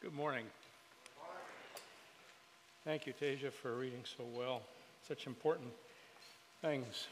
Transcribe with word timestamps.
Good 0.00 0.14
morning. 0.14 0.44
Thank 2.84 3.08
you, 3.08 3.12
Tasia, 3.20 3.52
for 3.52 3.74
reading 3.74 4.04
so 4.04 4.24
well. 4.32 4.62
Such 5.08 5.26
important 5.26 5.72
things. 6.62 7.08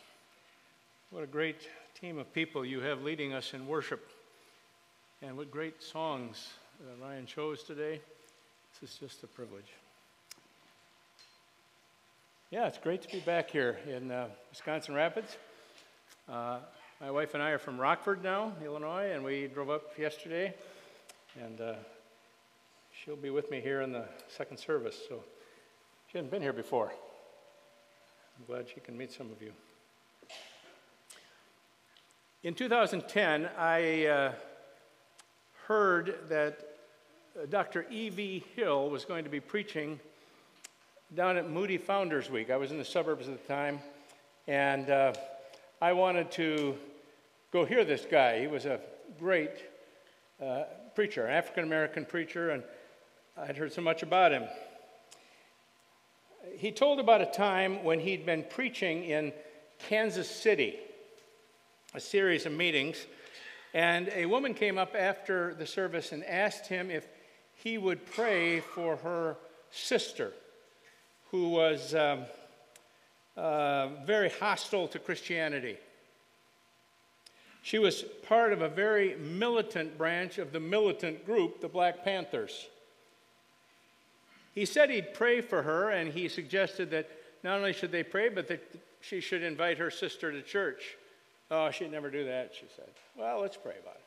What 1.10 1.24
a 1.24 1.26
great 1.26 1.68
team 2.00 2.16
of 2.16 2.32
people 2.32 2.64
you 2.64 2.80
have 2.82 3.02
leading 3.02 3.32
us 3.32 3.54
in 3.54 3.66
worship. 3.66 4.08
And 5.20 5.36
what 5.36 5.50
great 5.50 5.82
songs 5.82 6.50
Ryan 7.02 7.26
chose 7.26 7.64
today. 7.64 8.00
This 8.80 8.92
is 8.92 8.98
just 8.98 9.24
a 9.24 9.26
privilege. 9.26 9.72
Yeah, 12.52 12.68
it's 12.68 12.78
great 12.78 13.02
to 13.02 13.08
be 13.10 13.18
back 13.18 13.50
here 13.50 13.80
in 13.88 14.12
uh, 14.12 14.28
Wisconsin 14.50 14.94
Rapids. 14.94 15.36
Uh, 16.28 16.58
my 17.00 17.10
wife 17.10 17.34
and 17.34 17.42
I 17.42 17.50
are 17.50 17.58
from 17.58 17.80
Rockford 17.80 18.22
now, 18.22 18.52
Illinois, 18.64 19.10
and 19.12 19.24
we 19.24 19.48
drove 19.48 19.70
up 19.70 19.98
yesterday. 19.98 20.54
And 21.42 21.60
uh, 21.60 21.74
she'll 23.06 23.14
be 23.14 23.30
with 23.30 23.52
me 23.52 23.60
here 23.60 23.82
in 23.82 23.92
the 23.92 24.04
second 24.26 24.56
service. 24.56 24.98
So 25.08 25.22
she 26.10 26.18
hasn't 26.18 26.32
been 26.32 26.42
here 26.42 26.52
before. 26.52 26.90
I'm 28.36 28.44
glad 28.46 28.66
she 28.68 28.80
can 28.80 28.98
meet 28.98 29.12
some 29.12 29.30
of 29.30 29.40
you. 29.40 29.52
In 32.42 32.52
2010, 32.52 33.48
I 33.56 34.06
uh, 34.06 34.32
heard 35.68 36.16
that 36.28 36.58
uh, 37.40 37.46
Dr. 37.48 37.86
E.V. 37.90 38.44
Hill 38.56 38.90
was 38.90 39.04
going 39.04 39.22
to 39.22 39.30
be 39.30 39.38
preaching 39.38 40.00
down 41.14 41.36
at 41.36 41.48
Moody 41.48 41.78
Founders 41.78 42.28
Week. 42.28 42.50
I 42.50 42.56
was 42.56 42.72
in 42.72 42.78
the 42.78 42.84
suburbs 42.84 43.28
at 43.28 43.40
the 43.40 43.46
time, 43.46 43.78
and 44.48 44.90
uh, 44.90 45.12
I 45.80 45.92
wanted 45.92 46.32
to 46.32 46.76
go 47.52 47.64
hear 47.64 47.84
this 47.84 48.04
guy. 48.10 48.40
He 48.40 48.48
was 48.48 48.66
a 48.66 48.80
great 49.20 49.64
uh, 50.42 50.64
preacher, 50.96 51.26
an 51.26 51.34
African 51.34 51.62
American 51.62 52.04
preacher, 52.04 52.50
and 52.50 52.64
I'd 53.38 53.58
heard 53.58 53.70
so 53.70 53.82
much 53.82 54.02
about 54.02 54.32
him. 54.32 54.44
He 56.56 56.72
told 56.72 56.98
about 56.98 57.20
a 57.20 57.26
time 57.26 57.84
when 57.84 58.00
he'd 58.00 58.24
been 58.24 58.42
preaching 58.48 59.04
in 59.04 59.30
Kansas 59.78 60.30
City, 60.30 60.76
a 61.92 62.00
series 62.00 62.46
of 62.46 62.52
meetings, 62.52 62.96
and 63.74 64.08
a 64.14 64.24
woman 64.24 64.54
came 64.54 64.78
up 64.78 64.94
after 64.98 65.52
the 65.52 65.66
service 65.66 66.12
and 66.12 66.24
asked 66.24 66.68
him 66.68 66.90
if 66.90 67.06
he 67.56 67.76
would 67.76 68.06
pray 68.06 68.60
for 68.60 68.96
her 68.96 69.36
sister, 69.70 70.32
who 71.30 71.50
was 71.50 71.94
um, 71.94 72.24
uh, 73.36 73.88
very 74.06 74.30
hostile 74.30 74.88
to 74.88 74.98
Christianity. 74.98 75.76
She 77.60 77.78
was 77.78 78.02
part 78.26 78.54
of 78.54 78.62
a 78.62 78.68
very 78.68 79.14
militant 79.16 79.98
branch 79.98 80.38
of 80.38 80.52
the 80.52 80.60
militant 80.60 81.26
group, 81.26 81.60
the 81.60 81.68
Black 81.68 82.02
Panthers. 82.02 82.68
He 84.56 84.64
said 84.64 84.88
he'd 84.88 85.12
pray 85.12 85.42
for 85.42 85.62
her, 85.62 85.90
and 85.90 86.10
he 86.10 86.28
suggested 86.28 86.90
that 86.92 87.10
not 87.44 87.58
only 87.58 87.74
should 87.74 87.92
they 87.92 88.02
pray, 88.02 88.30
but 88.30 88.48
that 88.48 88.62
she 89.02 89.20
should 89.20 89.42
invite 89.42 89.76
her 89.76 89.90
sister 89.90 90.32
to 90.32 90.40
church. 90.40 90.96
Oh, 91.50 91.70
she'd 91.70 91.92
never 91.92 92.10
do 92.10 92.24
that, 92.24 92.54
she 92.58 92.64
said. 92.74 92.88
Well, 93.18 93.42
let's 93.42 93.58
pray 93.58 93.74
about 93.82 93.96
it. 93.96 94.04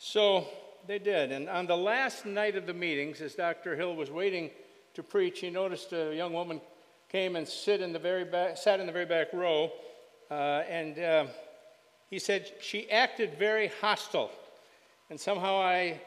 So 0.00 0.48
they 0.88 0.98
did. 0.98 1.30
And 1.30 1.48
on 1.48 1.68
the 1.68 1.76
last 1.76 2.26
night 2.26 2.56
of 2.56 2.66
the 2.66 2.74
meetings, 2.74 3.20
as 3.20 3.36
Dr. 3.36 3.76
Hill 3.76 3.94
was 3.94 4.10
waiting 4.10 4.50
to 4.94 5.04
preach, 5.04 5.38
he 5.38 5.48
noticed 5.48 5.92
a 5.92 6.12
young 6.12 6.32
woman 6.32 6.60
came 7.08 7.36
and 7.36 7.46
sit 7.46 7.80
in 7.80 7.92
the 7.92 8.00
very 8.00 8.24
back, 8.24 8.56
sat 8.56 8.80
in 8.80 8.86
the 8.86 8.92
very 8.92 9.06
back 9.06 9.32
row. 9.32 9.70
Uh, 10.28 10.64
and 10.68 10.98
uh, 10.98 11.26
he 12.10 12.18
said 12.18 12.50
she 12.60 12.90
acted 12.90 13.38
very 13.38 13.70
hostile. 13.80 14.32
And 15.08 15.20
somehow 15.20 15.60
I 15.60 16.00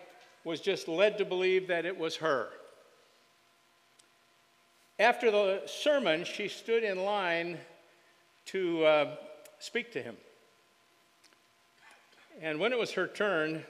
was 0.45 0.61
just 0.61 0.87
led 0.87 1.17
to 1.17 1.25
believe 1.25 1.67
that 1.67 1.85
it 1.85 1.97
was 1.97 2.17
her. 2.17 2.49
After 4.99 5.29
the 5.31 5.63
sermon, 5.65 6.23
she 6.23 6.47
stood 6.47 6.83
in 6.83 7.03
line 7.03 7.57
to 8.45 8.85
uh, 8.85 9.15
speak 9.59 9.91
to 9.93 10.01
him. 10.01 10.15
And 12.41 12.59
when 12.59 12.71
it 12.71 12.79
was 12.79 12.91
her 12.91 13.07
turn, 13.07 13.65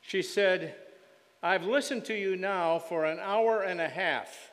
she 0.00 0.22
said, 0.22 0.74
I've 1.42 1.64
listened 1.64 2.06
to 2.06 2.14
you 2.14 2.34
now 2.34 2.78
for 2.78 3.04
an 3.04 3.18
hour 3.20 3.62
and 3.62 3.80
a 3.80 3.88
half. 3.88 4.50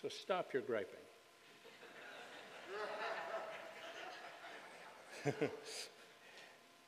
So 0.00 0.08
stop 0.08 0.54
your 0.54 0.62
griping. 0.62 0.94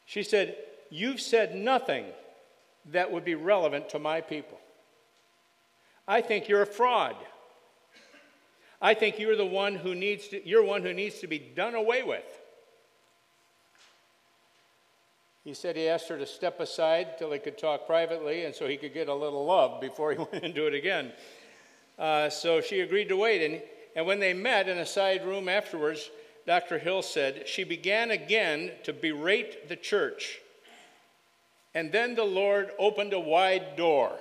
she 0.07 0.23
said, 0.23 0.57
You've 0.91 1.21
said 1.21 1.55
nothing 1.55 2.07
that 2.87 3.13
would 3.13 3.25
be 3.25 3.35
relevant 3.35 3.89
to 3.91 3.99
my 3.99 4.21
people. 4.21 4.59
I 6.07 6.21
think 6.21 6.49
you're 6.49 6.63
a 6.63 6.67
fraud. 6.67 7.17
I 8.83 8.95
think 8.95 9.19
you're 9.19 9.37
the 9.37 9.47
one 9.47 9.75
who 9.77 9.95
needs 9.95 10.29
to, 10.29 10.49
you're 10.49 10.65
one 10.65 10.83
who 10.83 10.95
needs 10.95 11.21
to 11.21 11.27
be 11.27 11.39
done 11.39 11.75
away 11.75 12.03
with. 12.03 12.25
He 15.45 15.55
said 15.55 15.77
he 15.77 15.89
asked 15.89 16.09
her 16.09 16.19
to 16.19 16.27
step 16.27 16.61
aside 16.61 17.19
till 17.19 17.33
he 17.33 17.39
could 17.39 17.59
talk 17.59 17.87
privately 17.87 18.45
and 18.45 18.55
so 18.55 18.67
he 18.67 18.77
could 18.77 18.95
get 18.95 19.09
a 19.09 19.15
little 19.15 19.45
love 19.45 19.81
before 19.81 20.13
he 20.13 20.19
went 20.33 20.45
into 20.45 20.67
it 20.67 20.75
again. 20.75 21.13
Uh, 21.99 22.31
so 22.31 22.61
she 22.61 22.81
agreed 22.81 23.09
to 23.09 23.17
wait. 23.17 23.43
And, 23.43 23.63
and 23.95 24.07
when 24.07 24.21
they 24.21 24.33
met 24.33 24.69
in 24.69 24.79
a 24.79 24.87
side 24.87 25.25
room 25.25 25.49
afterwards, 25.49 26.11
Dr. 26.47 26.79
Hill 26.79 27.03
said, 27.03 27.47
she 27.47 27.65
began 27.65 28.11
again 28.11 28.73
to 28.85 28.93
berate 28.93 29.69
the 29.69 29.77
church 29.77 30.41
and 31.75 31.93
then 31.93 32.15
the 32.15 32.25
Lord 32.25 32.71
opened 32.79 33.13
a 33.13 33.21
wide 33.21 33.77
door. 33.77 34.13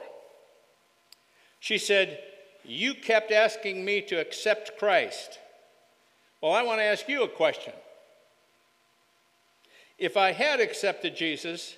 She 1.59 1.77
said, 1.77 2.19
You 2.63 2.93
kept 2.93 3.31
asking 3.31 3.83
me 3.83 4.01
to 4.01 4.19
accept 4.19 4.77
Christ. 4.77 5.39
Well, 6.41 6.53
I 6.53 6.63
want 6.63 6.79
to 6.79 6.85
ask 6.85 7.07
you 7.09 7.23
a 7.23 7.27
question. 7.27 7.73
If 9.97 10.15
I 10.15 10.31
had 10.31 10.61
accepted 10.61 11.15
Jesus, 11.15 11.75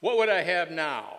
what 0.00 0.16
would 0.16 0.28
I 0.28 0.42
have 0.42 0.70
now? 0.70 1.18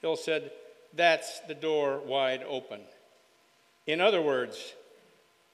Hill 0.00 0.16
said, 0.16 0.50
That's 0.94 1.40
the 1.40 1.54
door 1.54 1.98
wide 1.98 2.42
open. 2.48 2.80
In 3.86 4.00
other 4.00 4.22
words, 4.22 4.74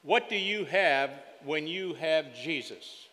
what 0.03 0.29
do 0.29 0.37
you 0.37 0.67
have 0.67 1.11
when 1.45 1.67
you 1.67 1.95
have 1.95 2.35
Jesus? 2.35 3.06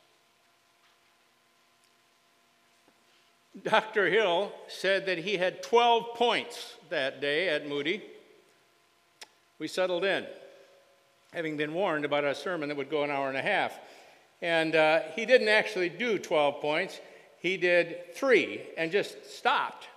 Dr. 3.62 4.10
Hill 4.10 4.52
said 4.68 5.06
that 5.06 5.20
he 5.20 5.38
had 5.38 5.62
12 5.62 6.16
points 6.16 6.76
that 6.90 7.22
day 7.22 7.50
at 7.50 7.68
Moody. 7.68 8.02
We 9.60 9.68
settled 9.68 10.04
in, 10.04 10.26
having 11.34 11.56
been 11.56 11.74
warned 11.74 12.04
about 12.04 12.24
a 12.24 12.34
sermon 12.34 12.70
that 12.70 12.78
would 12.78 12.90
go 12.90 13.04
an 13.04 13.12
hour 13.12 13.30
and 13.30 13.38
a 13.38 13.44
half. 13.44 13.78
And 14.42 14.76
uh, 14.76 15.02
he 15.16 15.26
didn't 15.26 15.50
actually 15.50 15.90
do 15.90 16.18
12 16.18 16.62
points, 16.62 17.00
he 17.40 17.58
did 17.58 18.16
three 18.16 18.62
and 18.76 18.92
just 18.92 19.32
stopped. 19.32 19.88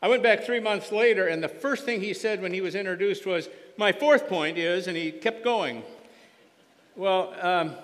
I 0.00 0.08
went 0.08 0.22
back 0.22 0.44
three 0.44 0.60
months 0.60 0.90
later, 0.92 1.28
and 1.28 1.42
the 1.42 1.48
first 1.48 1.84
thing 1.84 2.00
he 2.00 2.14
said 2.14 2.40
when 2.40 2.52
he 2.52 2.60
was 2.60 2.74
introduced 2.74 3.26
was, 3.26 3.48
My 3.76 3.92
fourth 3.92 4.28
point 4.28 4.58
is, 4.58 4.86
and 4.86 4.96
he 4.96 5.10
kept 5.10 5.44
going. 5.44 5.82
Well, 6.96 7.34
um, 7.40 7.74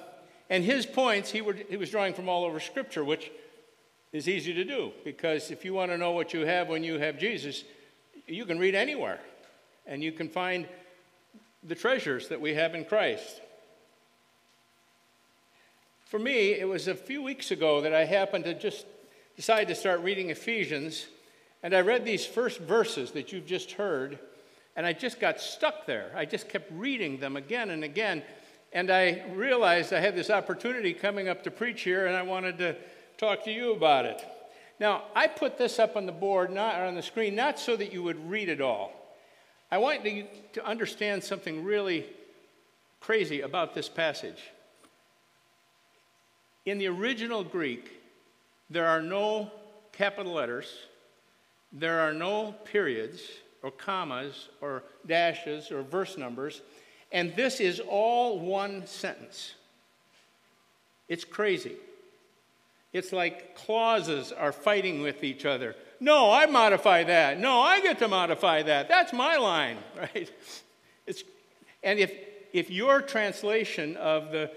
and 0.48 0.64
his 0.64 0.86
points, 0.86 1.30
he, 1.30 1.40
were, 1.40 1.54
he 1.54 1.76
was 1.76 1.90
drawing 1.90 2.14
from 2.14 2.28
all 2.28 2.44
over 2.44 2.60
Scripture, 2.60 3.04
which 3.04 3.30
is 4.12 4.28
easy 4.28 4.52
to 4.54 4.64
do 4.64 4.92
because 5.04 5.50
if 5.50 5.64
you 5.64 5.74
want 5.74 5.90
to 5.90 5.98
know 5.98 6.12
what 6.12 6.34
you 6.34 6.40
have 6.40 6.68
when 6.68 6.82
you 6.82 6.98
have 6.98 7.18
Jesus, 7.18 7.64
you 8.26 8.44
can 8.44 8.58
read 8.58 8.74
anywhere 8.74 9.20
and 9.86 10.02
you 10.02 10.12
can 10.12 10.28
find 10.28 10.66
the 11.62 11.74
treasures 11.74 12.28
that 12.28 12.40
we 12.40 12.54
have 12.54 12.74
in 12.74 12.84
Christ. 12.84 13.40
For 16.06 16.18
me, 16.18 16.52
it 16.52 16.68
was 16.68 16.88
a 16.88 16.94
few 16.94 17.22
weeks 17.22 17.50
ago 17.50 17.82
that 17.82 17.94
I 17.94 18.04
happened 18.04 18.44
to 18.44 18.54
just 18.54 18.84
decide 19.36 19.68
to 19.68 19.74
start 19.74 20.00
reading 20.00 20.30
Ephesians, 20.30 21.06
and 21.62 21.72
I 21.72 21.82
read 21.82 22.04
these 22.04 22.26
first 22.26 22.58
verses 22.58 23.12
that 23.12 23.32
you've 23.32 23.46
just 23.46 23.72
heard, 23.72 24.18
and 24.74 24.84
I 24.84 24.92
just 24.92 25.20
got 25.20 25.40
stuck 25.40 25.86
there. 25.86 26.10
I 26.16 26.24
just 26.24 26.48
kept 26.48 26.72
reading 26.72 27.18
them 27.18 27.36
again 27.36 27.70
and 27.70 27.84
again, 27.84 28.22
and 28.72 28.90
I 28.90 29.22
realized 29.34 29.92
I 29.92 30.00
had 30.00 30.16
this 30.16 30.30
opportunity 30.30 30.94
coming 30.94 31.28
up 31.28 31.44
to 31.44 31.50
preach 31.50 31.82
here, 31.82 32.06
and 32.06 32.16
I 32.16 32.22
wanted 32.22 32.58
to 32.58 32.76
talk 33.20 33.44
to 33.44 33.52
you 33.52 33.74
about 33.74 34.06
it. 34.06 34.24
Now, 34.80 35.02
I 35.14 35.26
put 35.26 35.58
this 35.58 35.78
up 35.78 35.94
on 35.94 36.06
the 36.06 36.12
board, 36.12 36.50
not 36.50 36.76
on 36.76 36.94
the 36.94 37.02
screen, 37.02 37.34
not 37.34 37.58
so 37.58 37.76
that 37.76 37.92
you 37.92 38.02
would 38.02 38.30
read 38.30 38.48
it 38.48 38.62
all. 38.62 38.92
I 39.70 39.76
want 39.76 40.06
you 40.06 40.26
to 40.54 40.64
understand 40.64 41.22
something 41.22 41.62
really 41.62 42.06
crazy 42.98 43.42
about 43.42 43.74
this 43.74 43.90
passage. 43.90 44.40
In 46.64 46.78
the 46.78 46.86
original 46.86 47.44
Greek, 47.44 48.00
there 48.70 48.86
are 48.86 49.02
no 49.02 49.50
capital 49.92 50.32
letters, 50.32 50.72
there 51.72 52.00
are 52.00 52.14
no 52.14 52.54
periods 52.64 53.20
or 53.62 53.70
commas 53.70 54.48
or 54.62 54.82
dashes 55.06 55.70
or 55.70 55.82
verse 55.82 56.16
numbers, 56.16 56.62
and 57.12 57.36
this 57.36 57.60
is 57.60 57.80
all 57.86 58.40
one 58.40 58.86
sentence. 58.86 59.56
It's 61.06 61.24
crazy. 61.24 61.76
It's 62.92 63.12
like 63.12 63.54
clauses 63.54 64.32
are 64.32 64.52
fighting 64.52 65.00
with 65.02 65.22
each 65.22 65.44
other. 65.44 65.76
No, 66.00 66.32
I 66.32 66.46
modify 66.46 67.04
that. 67.04 67.38
No, 67.38 67.60
I 67.60 67.80
get 67.80 67.98
to 68.00 68.08
modify 68.08 68.62
that. 68.62 68.88
That's 68.88 69.12
my 69.12 69.36
line, 69.36 69.76
right? 69.96 70.30
It's, 71.06 71.22
and 71.82 71.98
if, 71.98 72.12
if 72.52 72.70
your 72.70 73.00
translation 73.00 73.96
of 73.96 74.32
the 74.32 74.50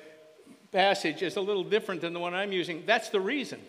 passage 0.71 1.21
is 1.21 1.35
a 1.35 1.41
little 1.41 1.63
different 1.63 2.01
than 2.01 2.13
the 2.13 2.19
one 2.19 2.33
I'm 2.33 2.51
using, 2.51 2.83
that's 2.85 3.09
the 3.09 3.19
reason. 3.19 3.59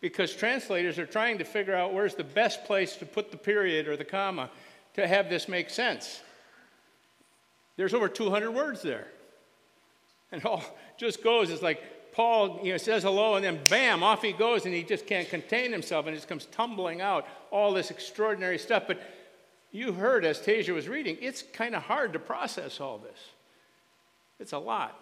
Because 0.00 0.34
translators 0.34 0.98
are 0.98 1.06
trying 1.06 1.38
to 1.38 1.44
figure 1.44 1.74
out 1.74 1.92
where's 1.92 2.14
the 2.14 2.24
best 2.24 2.64
place 2.64 2.96
to 2.96 3.06
put 3.06 3.30
the 3.30 3.36
period 3.36 3.86
or 3.86 3.96
the 3.96 4.04
comma 4.04 4.50
to 4.94 5.06
have 5.06 5.28
this 5.28 5.46
make 5.46 5.70
sense. 5.70 6.20
There's 7.76 7.94
over 7.94 8.08
200 8.08 8.50
words 8.50 8.82
there. 8.82 9.06
And 10.32 10.44
all 10.46 10.64
just 10.98 11.22
goes, 11.22 11.50
it's 11.50 11.62
like 11.62 11.82
Paul 12.12 12.60
you 12.62 12.72
know, 12.72 12.78
says 12.78 13.02
hello, 13.02 13.36
and 13.36 13.44
then 13.44 13.60
bam, 13.68 14.02
off 14.02 14.22
he 14.22 14.32
goes, 14.32 14.64
and 14.64 14.74
he 14.74 14.82
just 14.82 15.06
can't 15.06 15.28
contain 15.28 15.72
himself, 15.72 16.06
and 16.06 16.14
it 16.14 16.18
just 16.18 16.28
comes 16.28 16.46
tumbling 16.46 17.00
out, 17.00 17.26
all 17.50 17.72
this 17.72 17.90
extraordinary 17.90 18.58
stuff. 18.58 18.84
But 18.86 19.00
you 19.72 19.92
heard 19.92 20.24
as 20.24 20.40
Tasia 20.40 20.74
was 20.74 20.88
reading, 20.88 21.16
it's 21.20 21.42
kind 21.42 21.74
of 21.74 21.82
hard 21.82 22.12
to 22.14 22.18
process 22.18 22.80
all 22.80 22.98
this. 22.98 23.18
It's 24.38 24.52
a 24.52 24.58
lot. 24.58 24.98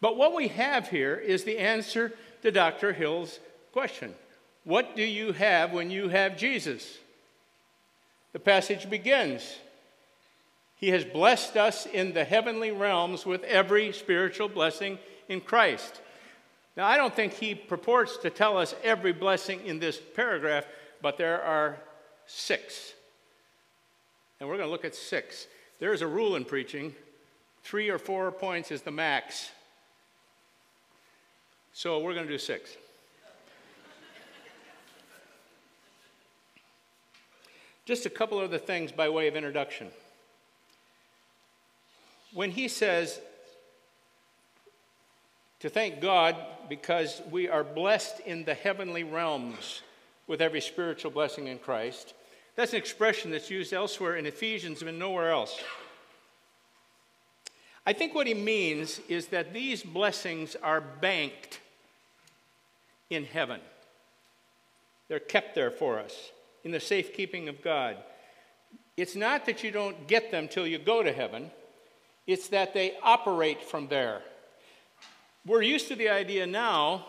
But 0.00 0.16
what 0.16 0.34
we 0.34 0.48
have 0.48 0.88
here 0.88 1.16
is 1.16 1.44
the 1.44 1.58
answer 1.58 2.12
to 2.42 2.52
Dr. 2.52 2.92
Hill's 2.92 3.40
question 3.72 4.14
What 4.64 4.94
do 4.94 5.02
you 5.02 5.32
have 5.32 5.72
when 5.72 5.90
you 5.90 6.08
have 6.08 6.36
Jesus? 6.36 6.98
The 8.32 8.38
passage 8.38 8.88
begins 8.90 9.56
He 10.76 10.90
has 10.90 11.04
blessed 11.04 11.56
us 11.56 11.86
in 11.86 12.12
the 12.12 12.24
heavenly 12.24 12.70
realms 12.70 13.24
with 13.24 13.42
every 13.44 13.92
spiritual 13.92 14.48
blessing 14.48 14.98
in 15.28 15.40
Christ. 15.40 16.00
Now, 16.76 16.86
I 16.86 16.96
don't 16.96 17.14
think 17.14 17.32
he 17.32 17.54
purports 17.54 18.18
to 18.18 18.30
tell 18.30 18.58
us 18.58 18.74
every 18.82 19.12
blessing 19.12 19.64
in 19.64 19.78
this 19.78 19.98
paragraph, 20.14 20.66
but 21.00 21.16
there 21.16 21.42
are 21.42 21.78
six. 22.26 22.92
And 24.38 24.48
we're 24.48 24.56
going 24.56 24.68
to 24.68 24.72
look 24.72 24.84
at 24.84 24.94
six. 24.94 25.46
There 25.78 25.92
is 25.92 26.02
a 26.02 26.06
rule 26.06 26.36
in 26.36 26.44
preaching 26.44 26.94
three 27.66 27.88
or 27.88 27.98
four 27.98 28.30
points 28.30 28.70
is 28.70 28.82
the 28.82 28.92
max. 28.92 29.50
So 31.72 31.98
we're 31.98 32.14
going 32.14 32.26
to 32.26 32.32
do 32.32 32.38
six. 32.38 32.76
Just 37.84 38.06
a 38.06 38.10
couple 38.10 38.40
of 38.40 38.52
the 38.52 38.58
things 38.58 38.92
by 38.92 39.08
way 39.08 39.26
of 39.26 39.34
introduction. 39.34 39.88
When 42.32 42.52
he 42.52 42.68
says, 42.68 43.20
to 45.60 45.68
thank 45.68 46.00
God 46.00 46.36
because 46.68 47.22
we 47.30 47.48
are 47.48 47.64
blessed 47.64 48.20
in 48.20 48.44
the 48.44 48.54
heavenly 48.54 49.04
realms 49.04 49.82
with 50.26 50.42
every 50.42 50.60
spiritual 50.60 51.10
blessing 51.10 51.46
in 51.46 51.58
Christ. 51.58 52.14
That's 52.56 52.72
an 52.72 52.78
expression 52.78 53.30
that's 53.30 53.50
used 53.50 53.72
elsewhere 53.72 54.16
in 54.16 54.26
Ephesians 54.26 54.82
and 54.82 54.98
nowhere 54.98 55.30
else. 55.30 55.58
I 57.86 57.92
think 57.92 58.14
what 58.14 58.26
he 58.26 58.34
means 58.34 59.00
is 59.08 59.28
that 59.28 59.52
these 59.52 59.82
blessings 59.82 60.56
are 60.56 60.80
banked 60.80 61.60
in 63.10 63.24
heaven. 63.24 63.60
They're 65.08 65.20
kept 65.20 65.54
there 65.54 65.70
for 65.70 65.98
us 65.98 66.30
in 66.64 66.72
the 66.72 66.80
safekeeping 66.80 67.48
of 67.48 67.62
God. 67.62 67.96
It's 68.96 69.14
not 69.14 69.46
that 69.46 69.62
you 69.62 69.70
don't 69.70 70.08
get 70.08 70.32
them 70.32 70.48
till 70.48 70.66
you 70.66 70.78
go 70.78 71.02
to 71.02 71.12
heaven, 71.12 71.50
it's 72.26 72.48
that 72.48 72.74
they 72.74 72.96
operate 73.02 73.62
from 73.62 73.86
there. 73.86 74.22
We're 75.46 75.62
used 75.62 75.88
to 75.88 75.96
the 75.96 76.08
idea 76.08 76.44
now 76.44 77.06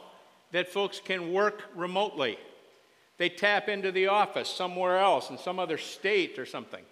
that 0.51 0.69
folks 0.69 1.01
can 1.03 1.33
work 1.33 1.63
remotely. 1.75 2.37
They 3.17 3.29
tap 3.29 3.67
into 3.67 3.91
the 3.91 4.07
office 4.07 4.47
somewhere 4.47 4.99
else 4.99 5.31
in 5.31 5.39
some 5.39 5.57
other 5.57 5.79
state 5.79 6.37
or 6.37 6.45
something. 6.45 6.83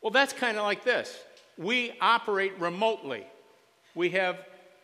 Well, 0.00 0.10
that's 0.10 0.32
kind 0.32 0.58
of 0.58 0.64
like 0.64 0.82
this. 0.82 1.16
We 1.56 1.92
operate 2.00 2.58
remotely. 2.58 3.24
We 3.94 4.10
have 4.10 4.38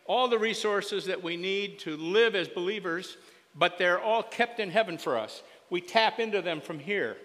all 0.05 0.29
the 0.29 0.39
resources 0.39 1.05
that 1.05 1.21
we 1.21 1.35
need 1.35 1.79
to 1.79 1.97
live 1.97 2.33
as 2.33 2.47
believers, 2.47 3.17
but 3.53 3.77
they're 3.77 3.99
all 3.99 4.23
kept 4.23 4.61
in 4.61 4.69
heaven 4.69 4.97
for 4.97 5.17
us. 5.17 5.43
We 5.69 5.81
tap 5.81 6.19
into 6.19 6.41
them 6.41 6.61
from 6.61 6.79
here. 6.79 7.17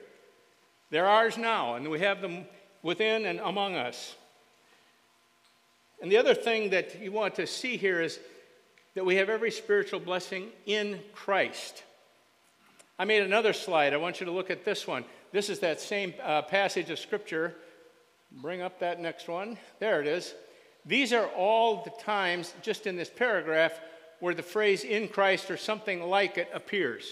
They're 0.90 1.06
ours 1.06 1.38
now, 1.38 1.76
and 1.76 1.88
we 1.88 2.00
have 2.00 2.20
them 2.20 2.44
within 2.82 3.26
and 3.26 3.38
among 3.38 3.76
us. 3.76 4.16
And 6.02 6.10
the 6.10 6.16
other 6.16 6.34
thing 6.34 6.70
that 6.70 7.00
you 7.00 7.12
want 7.12 7.36
to 7.36 7.46
see 7.46 7.76
here 7.76 8.00
is 8.00 8.18
that 8.94 9.04
we 9.04 9.16
have 9.16 9.28
every 9.28 9.50
spiritual 9.50 10.00
blessing 10.00 10.48
in 10.66 11.00
Christ. 11.12 11.82
I 12.98 13.04
made 13.04 13.22
another 13.22 13.52
slide. 13.52 13.92
I 13.92 13.96
want 13.96 14.20
you 14.20 14.26
to 14.26 14.32
look 14.32 14.50
at 14.50 14.64
this 14.64 14.86
one. 14.86 15.04
This 15.32 15.50
is 15.50 15.58
that 15.60 15.80
same 15.80 16.14
uh, 16.22 16.42
passage 16.42 16.90
of 16.90 16.98
Scripture. 16.98 17.54
Bring 18.30 18.62
up 18.62 18.78
that 18.78 19.00
next 19.00 19.28
one. 19.28 19.58
There 19.80 20.00
it 20.00 20.06
is. 20.06 20.32
These 20.86 21.12
are 21.12 21.26
all 21.26 21.82
the 21.82 21.90
times, 22.02 22.54
just 22.62 22.86
in 22.86 22.96
this 22.96 23.10
paragraph, 23.10 23.72
where 24.20 24.34
the 24.34 24.42
phrase 24.42 24.84
in 24.84 25.08
Christ 25.08 25.50
or 25.50 25.56
something 25.56 26.02
like 26.02 26.38
it 26.38 26.48
appears. 26.54 27.10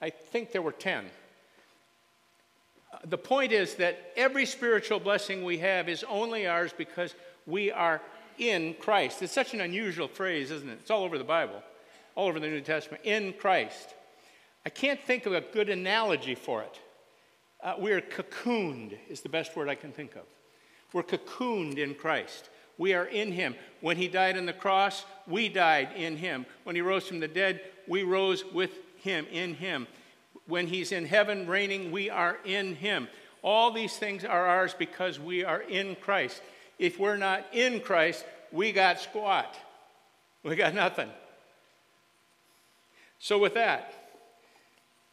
I 0.00 0.10
think 0.10 0.52
there 0.52 0.62
were 0.62 0.72
10. 0.72 1.04
The 3.04 3.18
point 3.18 3.52
is 3.52 3.74
that 3.74 4.12
every 4.16 4.46
spiritual 4.46 5.00
blessing 5.00 5.44
we 5.44 5.58
have 5.58 5.88
is 5.88 6.04
only 6.04 6.46
ours 6.46 6.72
because 6.76 7.14
we 7.46 7.70
are 7.70 8.00
in 8.40 8.74
Christ. 8.80 9.22
It's 9.22 9.32
such 9.32 9.54
an 9.54 9.60
unusual 9.60 10.08
phrase, 10.08 10.50
isn't 10.50 10.68
it? 10.68 10.78
It's 10.80 10.90
all 10.90 11.04
over 11.04 11.18
the 11.18 11.24
Bible, 11.24 11.62
all 12.16 12.26
over 12.26 12.40
the 12.40 12.48
New 12.48 12.62
Testament. 12.62 13.04
In 13.04 13.34
Christ. 13.34 13.94
I 14.64 14.70
can't 14.70 15.00
think 15.00 15.26
of 15.26 15.34
a 15.34 15.42
good 15.42 15.68
analogy 15.68 16.34
for 16.34 16.62
it. 16.62 16.80
Uh, 17.62 17.74
we're 17.78 18.00
cocooned, 18.00 18.96
is 19.08 19.20
the 19.20 19.28
best 19.28 19.54
word 19.54 19.68
I 19.68 19.74
can 19.74 19.92
think 19.92 20.16
of. 20.16 20.22
We're 20.92 21.02
cocooned 21.02 21.78
in 21.78 21.94
Christ. 21.94 22.48
We 22.78 22.94
are 22.94 23.04
in 23.04 23.32
Him. 23.32 23.54
When 23.82 23.98
He 23.98 24.08
died 24.08 24.38
on 24.38 24.46
the 24.46 24.54
cross, 24.54 25.04
we 25.26 25.50
died 25.50 25.90
in 25.94 26.16
Him. 26.16 26.46
When 26.64 26.74
He 26.74 26.82
rose 26.82 27.06
from 27.06 27.20
the 27.20 27.28
dead, 27.28 27.60
we 27.86 28.02
rose 28.02 28.44
with 28.52 28.70
Him, 28.96 29.26
in 29.30 29.54
Him. 29.54 29.86
When 30.46 30.66
He's 30.66 30.92
in 30.92 31.04
heaven 31.04 31.46
reigning, 31.46 31.90
we 31.90 32.08
are 32.08 32.38
in 32.46 32.74
Him. 32.74 33.08
All 33.42 33.70
these 33.70 33.96
things 33.98 34.24
are 34.24 34.46
ours 34.46 34.74
because 34.78 35.20
we 35.20 35.44
are 35.44 35.60
in 35.60 35.94
Christ 35.96 36.42
if 36.80 36.98
we're 36.98 37.18
not 37.18 37.44
in 37.52 37.78
Christ, 37.80 38.24
we 38.50 38.72
got 38.72 38.98
squat. 38.98 39.54
We 40.42 40.56
got 40.56 40.74
nothing. 40.74 41.10
So, 43.18 43.38
with 43.38 43.52
that, 43.54 43.92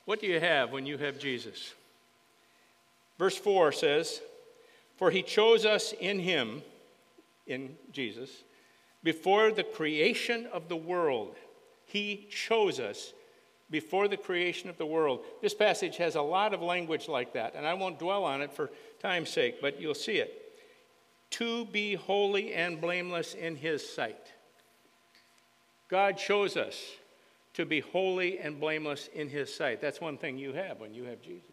what 0.05 0.21
do 0.21 0.27
you 0.27 0.39
have 0.39 0.71
when 0.71 0.85
you 0.85 0.97
have 0.97 1.19
Jesus? 1.19 1.73
Verse 3.19 3.37
4 3.37 3.73
says, 3.73 4.21
For 4.95 5.11
he 5.11 5.21
chose 5.21 5.65
us 5.65 5.93
in 5.99 6.19
him, 6.19 6.63
in 7.45 7.75
Jesus, 7.91 8.31
before 9.03 9.51
the 9.51 9.63
creation 9.63 10.47
of 10.53 10.69
the 10.69 10.77
world. 10.77 11.35
He 11.85 12.27
chose 12.29 12.79
us 12.79 13.13
before 13.69 14.07
the 14.07 14.15
creation 14.15 14.69
of 14.69 14.77
the 14.77 14.85
world. 14.85 15.25
This 15.41 15.53
passage 15.53 15.97
has 15.97 16.15
a 16.15 16.21
lot 16.21 16.53
of 16.53 16.61
language 16.61 17.09
like 17.09 17.33
that, 17.33 17.55
and 17.55 17.67
I 17.67 17.73
won't 17.73 17.99
dwell 17.99 18.23
on 18.23 18.41
it 18.41 18.53
for 18.53 18.71
time's 19.01 19.29
sake, 19.29 19.61
but 19.61 19.81
you'll 19.81 19.93
see 19.93 20.17
it 20.17 20.46
to 21.31 21.65
be 21.65 21.95
holy 21.95 22.53
and 22.53 22.79
blameless 22.79 23.33
in 23.33 23.55
his 23.55 23.87
sight. 23.87 24.31
God 25.89 26.19
shows 26.19 26.57
us 26.57 26.79
to 27.53 27.65
be 27.65 27.79
holy 27.79 28.39
and 28.39 28.59
blameless 28.59 29.09
in 29.13 29.29
his 29.29 29.53
sight. 29.53 29.81
That's 29.81 30.01
one 30.01 30.17
thing 30.17 30.37
you 30.37 30.53
have 30.53 30.79
when 30.79 30.93
you 30.93 31.03
have 31.05 31.21
Jesus. 31.21 31.49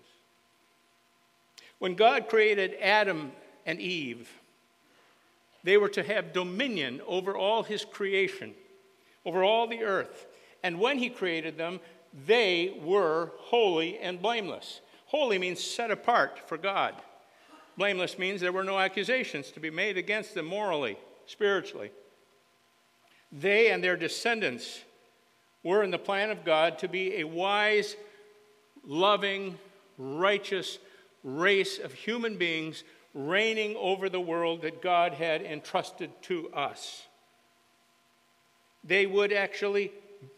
When 1.78 1.94
God 1.94 2.28
created 2.28 2.76
Adam 2.80 3.32
and 3.66 3.80
Eve, 3.80 4.30
they 5.62 5.76
were 5.76 5.88
to 5.90 6.02
have 6.02 6.32
dominion 6.32 7.00
over 7.06 7.36
all 7.36 7.62
his 7.62 7.84
creation, 7.84 8.54
over 9.24 9.42
all 9.42 9.66
the 9.66 9.82
earth. 9.82 10.26
And 10.62 10.78
when 10.78 10.98
he 10.98 11.08
created 11.08 11.56
them, 11.56 11.80
they 12.26 12.78
were 12.82 13.32
holy 13.38 13.98
and 13.98 14.20
blameless. 14.20 14.80
Holy 15.06 15.38
means 15.38 15.62
set 15.62 15.90
apart 15.90 16.48
for 16.48 16.58
God. 16.58 16.94
Blameless 17.76 18.18
means 18.18 18.40
there 18.40 18.52
were 18.52 18.64
no 18.64 18.78
accusations 18.78 19.50
to 19.50 19.60
be 19.60 19.70
made 19.70 19.96
against 19.96 20.34
them 20.34 20.46
morally, 20.46 20.96
spiritually. 21.26 21.90
They 23.32 23.70
and 23.70 23.82
their 23.82 23.96
descendants 23.96 24.82
were 25.64 25.82
in 25.82 25.90
the 25.90 25.98
plan 25.98 26.30
of 26.30 26.44
God 26.44 26.78
to 26.80 26.88
be 26.88 27.16
a 27.16 27.24
wise, 27.24 27.96
loving, 28.86 29.58
righteous 29.98 30.78
race 31.24 31.78
of 31.78 31.92
human 31.92 32.36
beings 32.36 32.84
reigning 33.14 33.74
over 33.76 34.08
the 34.08 34.20
world 34.20 34.62
that 34.62 34.82
God 34.82 35.14
had 35.14 35.42
entrusted 35.42 36.10
to 36.22 36.50
us. 36.52 37.06
They 38.84 39.06
would 39.06 39.32
actually 39.32 39.92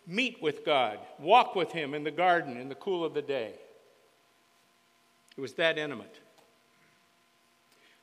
meet 0.07 0.40
with 0.40 0.64
God, 0.64 0.99
walk 1.19 1.55
with 1.55 1.73
Him 1.73 1.95
in 1.95 2.05
the 2.05 2.11
garden 2.11 2.57
in 2.57 2.69
the 2.69 2.75
cool 2.75 3.05
of 3.05 3.14
the 3.14 3.23
day. 3.23 3.55
It 5.37 5.40
was 5.40 5.55
that 5.55 5.78
intimate. 5.78 6.21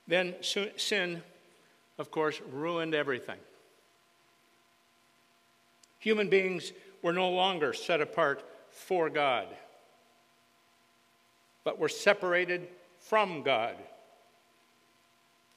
Then 0.07 0.35
sin, 0.41 1.23
of 1.97 2.11
course, 2.11 2.41
ruined 2.51 2.93
everything. 2.93 3.39
Human 5.99 6.29
beings 6.29 6.73
we're 7.01 7.13
no 7.13 7.29
longer 7.29 7.73
set 7.73 8.01
apart 8.01 8.43
for 8.69 9.09
God, 9.09 9.47
but 11.63 11.79
we're 11.79 11.87
separated 11.89 12.67
from 12.99 13.43
God. 13.43 13.75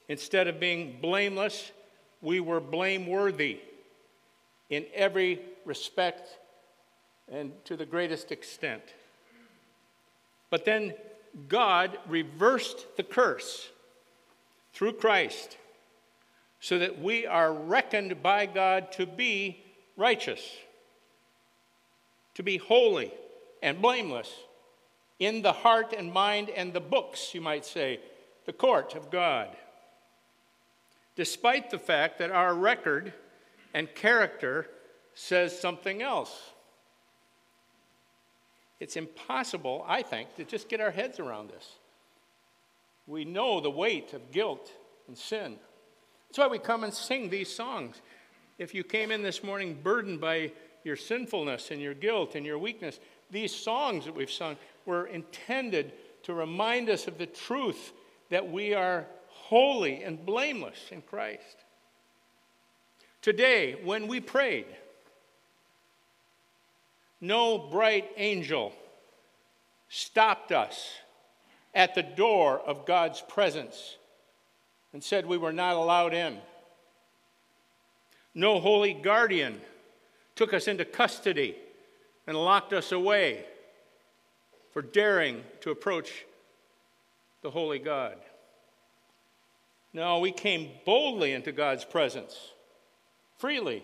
Instead 0.09 0.47
of 0.47 0.59
being 0.59 0.99
blameless, 1.01 1.71
we 2.21 2.39
were 2.39 2.59
blameworthy 2.59 3.59
in 4.69 4.85
every 4.93 5.41
respect 5.65 6.37
and 7.29 7.51
to 7.65 7.75
the 7.75 7.85
greatest 7.85 8.31
extent. 8.31 8.83
But 10.49 10.63
then 10.63 10.93
God 11.49 11.97
reversed 12.07 12.95
the 12.95 13.03
curse 13.03 13.69
through 14.77 14.93
Christ 14.93 15.57
so 16.59 16.77
that 16.77 17.01
we 17.01 17.25
are 17.25 17.51
reckoned 17.51 18.21
by 18.21 18.45
God 18.45 18.91
to 18.91 19.07
be 19.07 19.65
righteous, 19.95 20.39
to 22.35 22.43
be 22.43 22.57
holy 22.57 23.11
and 23.63 23.81
blameless 23.81 24.31
in 25.17 25.41
the 25.41 25.51
heart 25.51 25.95
and 25.97 26.13
mind 26.13 26.51
and 26.51 26.73
the 26.73 26.79
books, 26.79 27.33
you 27.33 27.41
might 27.41 27.65
say, 27.65 27.99
the 28.45 28.53
court 28.53 28.93
of 28.93 29.09
God. 29.09 29.49
Despite 31.15 31.71
the 31.71 31.79
fact 31.79 32.19
that 32.19 32.29
our 32.29 32.53
record 32.53 33.13
and 33.73 33.93
character 33.95 34.67
says 35.15 35.59
something 35.59 36.03
else. 36.03 36.51
It's 38.79 38.95
impossible, 38.95 39.83
I 39.87 40.03
think, 40.03 40.35
to 40.35 40.43
just 40.43 40.69
get 40.69 40.81
our 40.81 40.91
heads 40.91 41.19
around 41.19 41.49
this. 41.49 41.67
We 43.07 43.23
know 43.23 43.61
the 43.61 43.71
weight 43.71 44.13
of 44.13 44.31
guilt 44.31 44.69
and 45.07 45.17
sin. 45.17 45.55
That's 46.27 46.37
why 46.37 46.47
we 46.47 46.59
come 46.59 46.83
and 46.83 46.93
sing 46.93 47.29
these 47.29 47.53
songs. 47.53 48.01
If 48.57 48.73
you 48.75 48.83
came 48.83 49.11
in 49.11 49.23
this 49.23 49.43
morning 49.43 49.79
burdened 49.81 50.19
by 50.19 50.51
your 50.83 50.97
sinfulness 50.97 51.71
and 51.71 51.81
your 51.81 51.93
guilt 51.93 52.35
and 52.35 52.45
your 52.45 52.59
weakness, 52.59 52.99
these 53.31 53.55
songs 53.55 54.05
that 54.05 54.15
we've 54.15 54.31
sung 54.31 54.57
were 54.85 55.07
intended 55.07 55.93
to 56.23 56.33
remind 56.33 56.89
us 56.89 57.07
of 57.07 57.17
the 57.17 57.25
truth 57.25 57.93
that 58.29 58.51
we 58.51 58.73
are 58.73 59.07
holy 59.27 60.03
and 60.03 60.25
blameless 60.25 60.77
in 60.91 61.01
Christ. 61.01 61.63
Today, 63.21 63.77
when 63.83 64.07
we 64.07 64.19
prayed, 64.19 64.65
no 67.21 67.57
bright 67.57 68.09
angel 68.17 68.73
stopped 69.89 70.51
us 70.51 70.89
at 71.77 71.93
the 71.93 72.01
door 72.01 72.59
of 72.59 72.87
God's 72.87 73.21
presence 73.21 73.97
and 74.93 75.03
said 75.03 75.27
we 75.27 75.37
were 75.37 75.53
not 75.53 75.75
allowed 75.75 76.11
in. 76.11 76.39
No 78.33 78.59
holy 78.59 78.93
guardian 78.93 79.61
took 80.35 80.55
us 80.55 80.67
into 80.67 80.83
custody 80.83 81.55
and 82.25 82.35
locked 82.35 82.73
us 82.73 82.91
away 82.91 83.45
for 84.73 84.81
daring 84.81 85.43
to 85.61 85.69
approach 85.69 86.25
the 87.43 87.51
holy 87.51 87.79
God. 87.79 88.17
No, 89.93 90.17
we 90.17 90.31
came 90.31 90.71
boldly 90.83 91.33
into 91.33 91.51
God's 91.51 91.85
presence, 91.85 92.53
freely. 93.37 93.83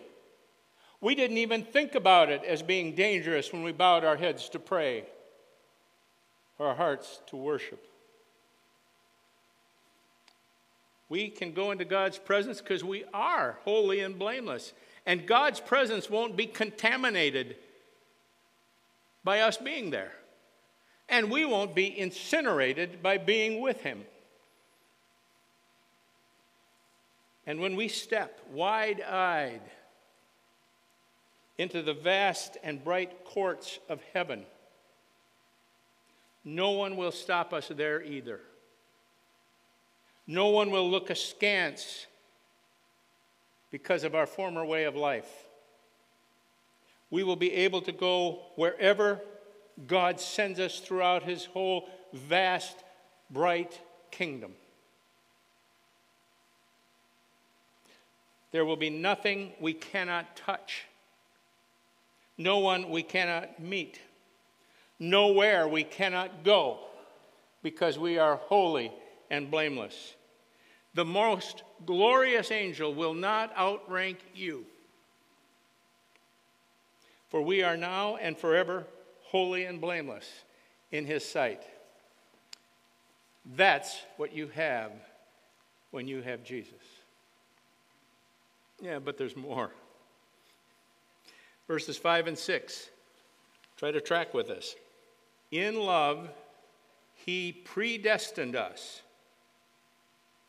We 1.00 1.14
didn't 1.14 1.38
even 1.38 1.62
think 1.62 1.94
about 1.94 2.28
it 2.28 2.42
as 2.42 2.60
being 2.60 2.96
dangerous 2.96 3.52
when 3.52 3.62
we 3.62 3.70
bowed 3.70 4.04
our 4.04 4.16
heads 4.16 4.48
to 4.48 4.58
pray, 4.58 5.04
our 6.58 6.74
hearts 6.74 7.20
to 7.28 7.36
worship. 7.36 7.84
We 11.08 11.28
can 11.28 11.52
go 11.52 11.70
into 11.70 11.84
God's 11.84 12.18
presence 12.18 12.60
because 12.60 12.82
we 12.82 13.04
are 13.12 13.58
holy 13.64 14.00
and 14.00 14.18
blameless. 14.18 14.72
And 15.06 15.26
God's 15.26 15.60
presence 15.60 16.08
won't 16.08 16.36
be 16.36 16.46
contaminated 16.46 17.56
by 19.22 19.40
us 19.40 19.56
being 19.56 19.90
there. 19.90 20.12
And 21.08 21.30
we 21.30 21.44
won't 21.44 21.74
be 21.74 21.98
incinerated 21.98 23.02
by 23.02 23.18
being 23.18 23.60
with 23.60 23.82
Him. 23.82 24.04
And 27.46 27.60
when 27.60 27.76
we 27.76 27.88
step 27.88 28.40
wide 28.50 29.02
eyed 29.02 29.60
into 31.58 31.82
the 31.82 31.92
vast 31.92 32.56
and 32.62 32.82
bright 32.82 33.24
courts 33.24 33.78
of 33.88 34.00
heaven, 34.14 34.44
no 36.44 36.72
one 36.72 36.96
will 36.96 37.12
stop 37.12 37.52
us 37.52 37.68
there 37.74 38.02
either. 38.02 38.40
No 40.26 40.48
one 40.48 40.70
will 40.70 40.90
look 40.90 41.10
askance 41.10 42.06
because 43.70 44.04
of 44.04 44.14
our 44.14 44.26
former 44.26 44.64
way 44.64 44.84
of 44.84 44.94
life. 44.94 45.28
We 47.10 47.22
will 47.22 47.36
be 47.36 47.52
able 47.52 47.82
to 47.82 47.92
go 47.92 48.42
wherever 48.56 49.20
God 49.86 50.20
sends 50.20 50.60
us 50.60 50.80
throughout 50.80 51.22
his 51.22 51.44
whole 51.44 51.88
vast, 52.12 52.76
bright 53.30 53.80
kingdom. 54.10 54.52
There 58.52 58.64
will 58.64 58.76
be 58.76 58.90
nothing 58.90 59.52
we 59.60 59.74
cannot 59.74 60.36
touch, 60.36 60.84
no 62.38 62.58
one 62.58 62.90
we 62.90 63.02
cannot 63.02 63.60
meet, 63.60 63.98
nowhere 64.98 65.66
we 65.68 65.84
cannot 65.84 66.44
go 66.44 66.78
because 67.62 67.98
we 67.98 68.18
are 68.18 68.36
holy 68.36 68.92
and 69.30 69.50
blameless. 69.50 70.14
The 70.94 71.04
most 71.04 71.62
glorious 71.84 72.50
angel 72.50 72.94
will 72.94 73.14
not 73.14 73.56
outrank 73.58 74.18
you. 74.34 74.64
For 77.28 77.42
we 77.42 77.62
are 77.62 77.76
now 77.76 78.16
and 78.16 78.38
forever 78.38 78.86
holy 79.22 79.64
and 79.64 79.80
blameless 79.80 80.30
in 80.92 81.04
his 81.04 81.24
sight. 81.24 81.64
That's 83.56 84.00
what 84.16 84.32
you 84.32 84.48
have 84.48 84.92
when 85.90 86.06
you 86.06 86.22
have 86.22 86.44
Jesus. 86.44 86.72
Yeah, 88.80 88.98
but 89.00 89.18
there's 89.18 89.36
more. 89.36 89.70
Verses 91.66 91.96
5 91.96 92.28
and 92.28 92.38
6. 92.38 92.90
Try 93.76 93.90
to 93.90 94.00
track 94.00 94.32
with 94.34 94.50
us. 94.50 94.76
In 95.54 95.78
love, 95.78 96.30
he 97.14 97.52
predestined 97.52 98.56
us 98.56 99.02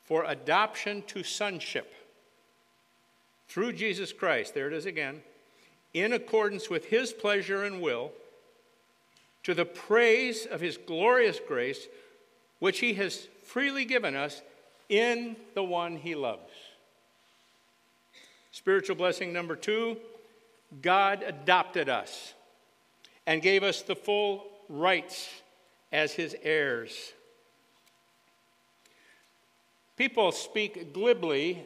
for 0.03 0.24
adoption 0.24 1.03
to 1.03 1.21
sonship 1.21 1.93
through 3.47 3.74
Jesus 3.74 4.12
Christ, 4.12 4.55
there 4.55 4.65
it 4.65 4.74
is 4.74 4.88
again, 4.88 5.21
in 5.93 6.12
accordance 6.13 6.71
with 6.71 6.85
his 6.85 7.13
pleasure 7.13 7.65
and 7.65 7.83
will, 7.83 8.13
to 9.43 9.53
the 9.53 9.63
praise 9.63 10.47
of 10.47 10.59
his 10.59 10.75
glorious 10.75 11.39
grace, 11.47 11.88
which 12.57 12.79
he 12.79 12.95
has 12.95 13.27
freely 13.43 13.85
given 13.85 14.15
us 14.15 14.41
in 14.89 15.35
the 15.53 15.63
one 15.63 15.97
he 15.97 16.15
loves. 16.15 16.51
Spiritual 18.51 18.95
blessing 18.95 19.31
number 19.31 19.55
two 19.55 19.97
God 20.81 21.21
adopted 21.21 21.89
us 21.89 22.33
and 23.27 23.43
gave 23.43 23.62
us 23.62 23.83
the 23.83 23.95
full 23.95 24.47
rights 24.69 25.29
as 25.91 26.13
his 26.13 26.36
heirs. 26.41 27.13
People 29.98 30.31
speak 30.31 30.93
glibly 30.93 31.63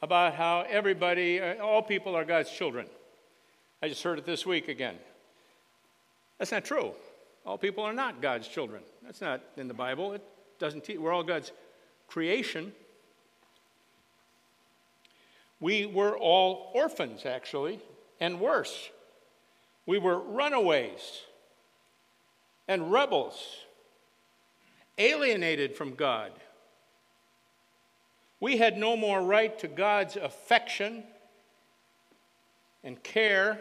about 0.00 0.34
how 0.34 0.64
everybody, 0.68 1.40
uh, 1.40 1.56
all 1.56 1.82
people 1.82 2.14
are 2.14 2.24
God's 2.24 2.50
children. 2.50 2.86
I 3.82 3.88
just 3.88 4.02
heard 4.02 4.18
it 4.18 4.24
this 4.24 4.46
week 4.46 4.68
again. 4.68 4.96
That's 6.38 6.52
not 6.52 6.64
true. 6.64 6.92
All 7.44 7.58
people 7.58 7.84
are 7.84 7.92
not 7.92 8.22
God's 8.22 8.48
children. 8.48 8.82
That's 9.04 9.20
not 9.20 9.42
in 9.56 9.68
the 9.68 9.74
Bible. 9.74 10.12
It 10.12 10.22
doesn't 10.58 10.84
teach. 10.84 10.98
We're 10.98 11.12
all 11.12 11.22
God's 11.22 11.52
creation. 12.06 12.72
We 15.60 15.86
were 15.86 16.16
all 16.16 16.70
orphans, 16.74 17.26
actually, 17.26 17.80
and 18.20 18.40
worse. 18.40 18.90
We 19.86 19.98
were 19.98 20.18
runaways 20.18 21.22
and 22.68 22.92
rebels, 22.92 23.64
alienated 24.98 25.74
from 25.74 25.94
God 25.94 26.32
we 28.40 28.56
had 28.56 28.76
no 28.76 28.96
more 28.96 29.20
right 29.20 29.58
to 29.58 29.68
God's 29.68 30.16
affection 30.16 31.02
and 32.84 33.02
care 33.02 33.60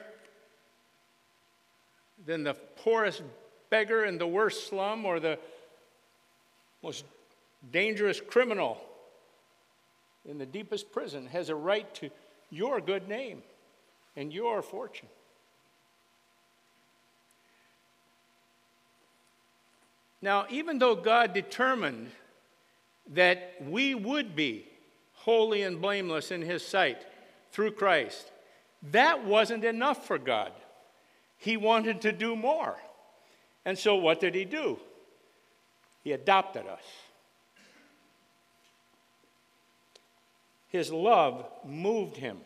than 2.25 2.43
the 2.43 2.53
poorest 2.53 3.23
beggar 3.69 4.05
in 4.05 4.17
the 4.17 4.27
worst 4.27 4.67
slum 4.67 5.05
or 5.05 5.19
the 5.19 5.39
most 6.83 7.05
dangerous 7.71 8.21
criminal 8.21 8.79
in 10.25 10.37
the 10.37 10.45
deepest 10.45 10.91
prison 10.91 11.25
has 11.27 11.49
a 11.49 11.55
right 11.55 11.91
to 11.95 12.09
your 12.51 12.79
good 12.79 13.07
name 13.07 13.41
and 14.15 14.31
your 14.31 14.61
fortune. 14.61 15.07
Now, 20.21 20.45
even 20.49 20.79
though 20.79 20.95
God 20.95 21.33
determined 21.33 22.11
that 23.13 23.55
we 23.61 23.95
would 23.95 24.35
be 24.35 24.65
holy 25.13 25.61
and 25.61 25.81
blameless 25.81 26.31
in 26.31 26.41
His 26.41 26.65
sight 26.65 27.05
through 27.51 27.71
Christ. 27.71 28.31
That 28.91 29.25
wasn't 29.25 29.63
enough 29.63 30.05
for 30.05 30.17
God. 30.17 30.51
He 31.37 31.57
wanted 31.57 32.01
to 32.01 32.11
do 32.11 32.35
more. 32.35 32.77
And 33.65 33.77
so, 33.77 33.95
what 33.95 34.19
did 34.19 34.35
He 34.35 34.45
do? 34.45 34.79
He 36.03 36.11
adopted 36.13 36.65
us. 36.67 36.83
His 40.69 40.91
love 40.91 41.45
moved 41.65 42.17
Him 42.17 42.37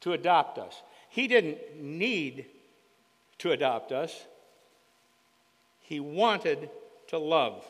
to 0.00 0.12
adopt 0.12 0.58
us. 0.58 0.82
He 1.08 1.28
didn't 1.28 1.80
need 1.80 2.46
to 3.38 3.52
adopt 3.52 3.92
us, 3.92 4.24
He 5.80 6.00
wanted 6.00 6.70
to 7.12 7.18
love. 7.18 7.64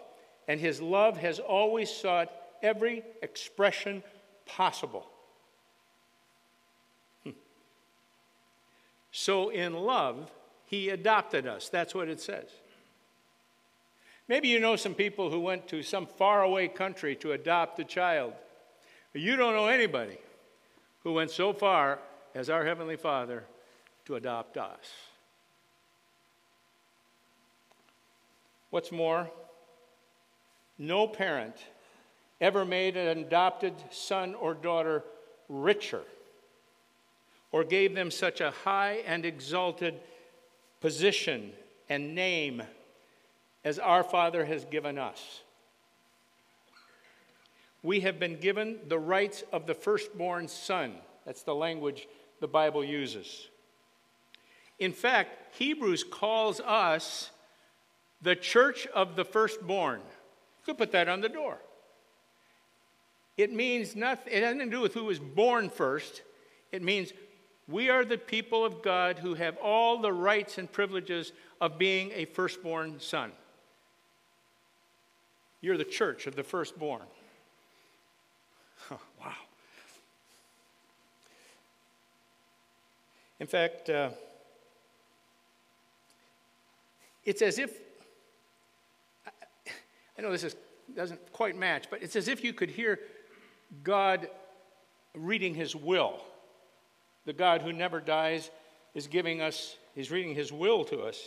And 0.48 0.58
His 0.58 0.80
love 0.80 1.18
has 1.18 1.38
always 1.38 1.90
sought 1.90 2.32
every 2.62 3.02
expression 3.22 4.02
possible. 4.46 5.06
Hmm. 7.24 7.30
So, 9.10 9.50
in 9.50 9.74
love, 9.74 10.30
He 10.64 10.88
adopted 10.88 11.46
us. 11.46 11.68
That's 11.68 11.94
what 11.94 12.08
it 12.08 12.20
says. 12.20 12.48
Maybe 14.28 14.48
you 14.48 14.60
know 14.60 14.76
some 14.76 14.94
people 14.94 15.30
who 15.30 15.40
went 15.40 15.68
to 15.68 15.82
some 15.82 16.06
faraway 16.06 16.68
country 16.68 17.16
to 17.16 17.32
adopt 17.32 17.80
a 17.80 17.84
child. 17.84 18.32
You 19.12 19.36
don't 19.36 19.54
know 19.54 19.66
anybody 19.66 20.18
who 21.02 21.12
went 21.12 21.30
so 21.30 21.52
far 21.52 21.98
as 22.34 22.48
our 22.48 22.64
Heavenly 22.64 22.96
Father 22.96 23.44
to 24.06 24.14
adopt 24.14 24.56
us. 24.56 25.11
What's 28.72 28.90
more, 28.90 29.30
no 30.78 31.06
parent 31.06 31.54
ever 32.40 32.64
made 32.64 32.96
an 32.96 33.18
adopted 33.18 33.74
son 33.90 34.34
or 34.34 34.54
daughter 34.54 35.04
richer 35.50 36.00
or 37.52 37.64
gave 37.64 37.94
them 37.94 38.10
such 38.10 38.40
a 38.40 38.50
high 38.50 39.02
and 39.06 39.26
exalted 39.26 40.00
position 40.80 41.52
and 41.90 42.14
name 42.14 42.62
as 43.62 43.78
our 43.78 44.02
Father 44.02 44.46
has 44.46 44.64
given 44.64 44.96
us. 44.96 45.42
We 47.82 48.00
have 48.00 48.18
been 48.18 48.40
given 48.40 48.78
the 48.88 48.98
rights 48.98 49.44
of 49.52 49.66
the 49.66 49.74
firstborn 49.74 50.48
son. 50.48 50.94
That's 51.26 51.42
the 51.42 51.54
language 51.54 52.08
the 52.40 52.48
Bible 52.48 52.82
uses. 52.82 53.48
In 54.78 54.94
fact, 54.94 55.58
Hebrews 55.58 56.04
calls 56.04 56.58
us 56.60 57.32
the 58.22 58.36
church 58.36 58.86
of 58.94 59.16
the 59.16 59.24
firstborn. 59.24 60.00
You 60.00 60.66
could 60.66 60.78
put 60.78 60.92
that 60.92 61.08
on 61.08 61.20
the 61.20 61.28
door. 61.28 61.58
It 63.36 63.52
means 63.52 63.96
nothing, 63.96 64.32
it 64.32 64.42
has 64.42 64.54
nothing 64.54 64.70
to 64.70 64.76
do 64.76 64.82
with 64.82 64.94
who 64.94 65.04
was 65.04 65.18
born 65.18 65.70
first. 65.70 66.22
It 66.70 66.82
means 66.82 67.12
we 67.68 67.90
are 67.90 68.04
the 68.04 68.18
people 68.18 68.64
of 68.64 68.82
God 68.82 69.18
who 69.18 69.34
have 69.34 69.56
all 69.56 69.98
the 69.98 70.12
rights 70.12 70.58
and 70.58 70.70
privileges 70.70 71.32
of 71.60 71.78
being 71.78 72.10
a 72.14 72.26
firstborn 72.26 73.00
son. 73.00 73.32
You're 75.60 75.78
the 75.78 75.84
church 75.84 76.26
of 76.26 76.34
the 76.34 76.42
firstborn. 76.42 77.02
wow. 78.90 79.32
In 83.40 83.46
fact, 83.46 83.90
uh, 83.90 84.10
it's 87.24 87.42
as 87.42 87.58
if, 87.58 87.76
I 90.18 90.22
know 90.22 90.30
this 90.30 90.44
is, 90.44 90.56
doesn't 90.94 91.32
quite 91.32 91.56
match, 91.56 91.86
but 91.90 92.02
it's 92.02 92.16
as 92.16 92.28
if 92.28 92.44
you 92.44 92.52
could 92.52 92.70
hear 92.70 92.98
God 93.82 94.28
reading 95.14 95.54
His 95.54 95.74
will. 95.74 96.20
The 97.24 97.32
God 97.32 97.62
who 97.62 97.72
never 97.72 98.00
dies 98.00 98.50
is 98.94 99.06
giving 99.06 99.40
us, 99.40 99.76
He's 99.94 100.10
reading 100.10 100.34
His 100.34 100.52
will 100.52 100.84
to 100.86 101.02
us. 101.02 101.20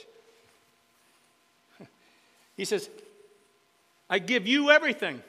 He 2.58 2.64
says, 2.64 2.90
I 4.10 4.20
give 4.20 4.48
you 4.48 4.70
everything. 4.70 5.22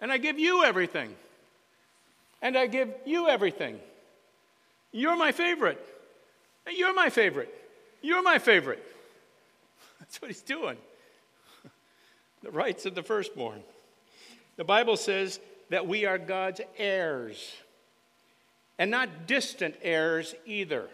And 0.00 0.12
I 0.12 0.18
give 0.18 0.38
you 0.38 0.62
everything. 0.64 1.14
And 2.42 2.56
I 2.56 2.66
give 2.66 2.90
you 3.06 3.28
everything. 3.28 3.80
You're 4.92 5.16
my 5.16 5.32
favorite. 5.32 5.84
You're 6.70 6.94
my 6.94 7.10
favorite. 7.10 7.52
You're 8.02 8.22
my 8.22 8.38
favorite. 8.38 8.84
That's 9.98 10.20
what 10.20 10.30
he's 10.30 10.42
doing. 10.42 10.76
The 12.44 12.50
rights 12.50 12.86
of 12.86 12.94
the 12.94 13.02
firstborn. 13.02 13.62
The 14.56 14.64
Bible 14.64 14.96
says 14.96 15.40
that 15.70 15.86
we 15.86 16.04
are 16.04 16.18
God's 16.18 16.60
heirs, 16.78 17.54
and 18.78 18.90
not 18.90 19.26
distant 19.26 19.74
heirs 19.82 20.34
either. 20.46 20.86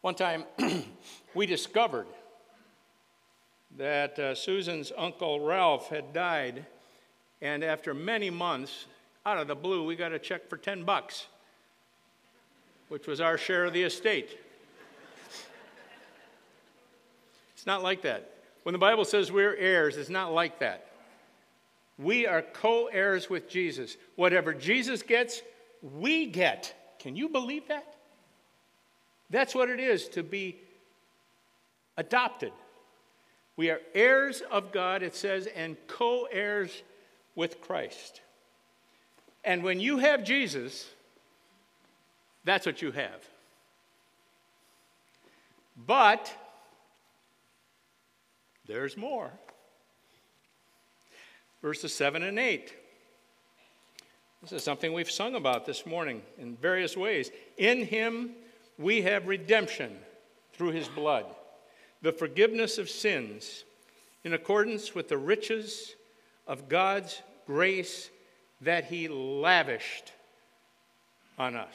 One 0.00 0.14
time, 0.14 0.44
we 1.34 1.46
discovered 1.46 2.06
that 3.76 4.18
uh, 4.18 4.34
Susan's 4.34 4.92
uncle 4.96 5.40
Ralph 5.40 5.88
had 5.88 6.12
died, 6.12 6.64
and 7.42 7.62
after 7.62 7.92
many 7.92 8.30
months, 8.30 8.86
out 9.26 9.38
of 9.38 9.48
the 9.48 9.54
blue, 9.54 9.84
we 9.84 9.96
got 9.96 10.12
a 10.12 10.18
check 10.18 10.48
for 10.48 10.56
10 10.56 10.84
bucks 10.84 11.26
which 12.88 13.06
was 13.06 13.20
our 13.20 13.36
share 13.36 13.64
of 13.64 13.72
the 13.72 13.82
estate. 13.82 14.38
It's 17.54 17.66
not 17.66 17.82
like 17.82 18.02
that. 18.02 18.33
When 18.64 18.72
the 18.72 18.78
Bible 18.78 19.04
says 19.04 19.30
we're 19.30 19.54
heirs, 19.56 19.96
it's 19.96 20.10
not 20.10 20.32
like 20.32 20.58
that. 20.58 20.88
We 21.98 22.26
are 22.26 22.42
co 22.42 22.86
heirs 22.86 23.30
with 23.30 23.48
Jesus. 23.48 23.96
Whatever 24.16 24.52
Jesus 24.52 25.02
gets, 25.02 25.42
we 25.80 26.26
get. 26.26 26.74
Can 26.98 27.14
you 27.14 27.28
believe 27.28 27.68
that? 27.68 27.94
That's 29.30 29.54
what 29.54 29.68
it 29.68 29.78
is 29.78 30.08
to 30.08 30.22
be 30.22 30.56
adopted. 31.96 32.52
We 33.56 33.70
are 33.70 33.80
heirs 33.94 34.42
of 34.50 34.72
God, 34.72 35.02
it 35.02 35.14
says, 35.14 35.46
and 35.54 35.76
co 35.86 36.26
heirs 36.32 36.82
with 37.34 37.60
Christ. 37.60 38.22
And 39.44 39.62
when 39.62 39.78
you 39.78 39.98
have 39.98 40.24
Jesus, 40.24 40.88
that's 42.44 42.66
what 42.66 42.80
you 42.82 42.92
have. 42.92 43.22
But 45.86 46.32
there's 48.66 48.96
more. 48.96 49.30
Verses 51.62 51.94
7 51.94 52.22
and 52.22 52.38
8. 52.38 52.72
This 54.42 54.52
is 54.52 54.62
something 54.62 54.92
we've 54.92 55.10
sung 55.10 55.34
about 55.34 55.64
this 55.64 55.86
morning 55.86 56.22
in 56.38 56.56
various 56.56 56.96
ways. 56.96 57.30
In 57.56 57.84
him 57.84 58.32
we 58.78 59.02
have 59.02 59.26
redemption 59.26 59.96
through 60.52 60.72
his 60.72 60.88
blood, 60.88 61.24
the 62.02 62.12
forgiveness 62.12 62.76
of 62.76 62.90
sins, 62.90 63.64
in 64.22 64.34
accordance 64.34 64.94
with 64.94 65.08
the 65.08 65.16
riches 65.16 65.94
of 66.46 66.68
God's 66.68 67.22
grace 67.46 68.10
that 68.60 68.84
he 68.84 69.08
lavished 69.08 70.12
on 71.38 71.56
us. 71.56 71.74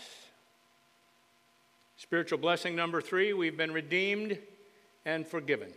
Spiritual 1.98 2.38
blessing 2.38 2.76
number 2.76 3.02
three 3.02 3.34
we've 3.34 3.58
been 3.58 3.74
redeemed 3.74 4.38
and 5.06 5.28
forgiven. 5.28 5.74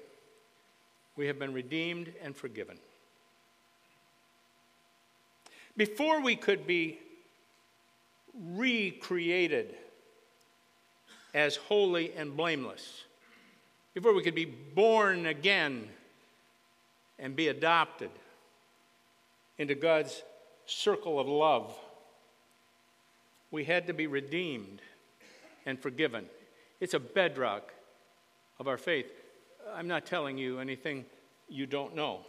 We 1.17 1.27
have 1.27 1.39
been 1.39 1.53
redeemed 1.53 2.13
and 2.23 2.35
forgiven. 2.35 2.79
Before 5.77 6.21
we 6.21 6.37
could 6.37 6.67
be 6.67 6.99
recreated 8.35 9.75
as 11.35 11.57
holy 11.57 12.13
and 12.15 12.37
blameless, 12.37 13.05
before 13.95 14.15
we 14.15 14.23
could 14.23 14.35
be 14.35 14.45
born 14.45 15.27
again 15.27 15.89
and 17.19 17.37
be 17.37 17.49
adopted 17.49 18.11
into 19.59 19.75
God's 19.75 20.23
circle 20.67 21.21
of 21.21 21.29
love, 21.29 21.75
we 23.51 23.65
had 23.65 23.87
to 23.87 23.93
be 23.93 24.07
redeemed 24.07 24.81
and 25.67 25.79
forgiven. 25.79 26.27
It's 26.81 26.95
a 26.95 26.99
bedrock 26.99 27.73
of 28.59 28.67
our 28.67 28.79
faith. 28.79 29.07
I'm 29.75 29.89
not 29.89 30.07
telling 30.07 30.39
you 30.39 30.59
anything 30.59 31.05
you 31.49 31.67
don't 31.67 31.95
know. 31.95 32.21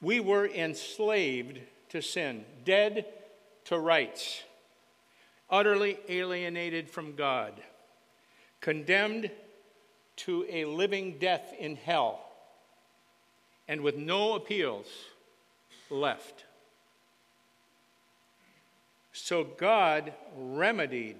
We 0.00 0.20
were 0.20 0.46
enslaved 0.46 1.60
to 1.90 2.02
sin, 2.02 2.44
dead 2.64 3.06
to 3.64 3.78
rights, 3.78 4.42
utterly 5.50 5.98
alienated 6.08 6.90
from 6.90 7.14
God, 7.16 7.54
condemned 8.60 9.30
to 10.16 10.46
a 10.48 10.64
living 10.64 11.18
death 11.18 11.54
in 11.58 11.76
hell, 11.76 12.20
and 13.68 13.80
with 13.80 13.96
no 13.96 14.34
appeals 14.34 14.86
left. 15.90 16.44
So 19.12 19.44
God 19.44 20.12
remedied 20.36 21.16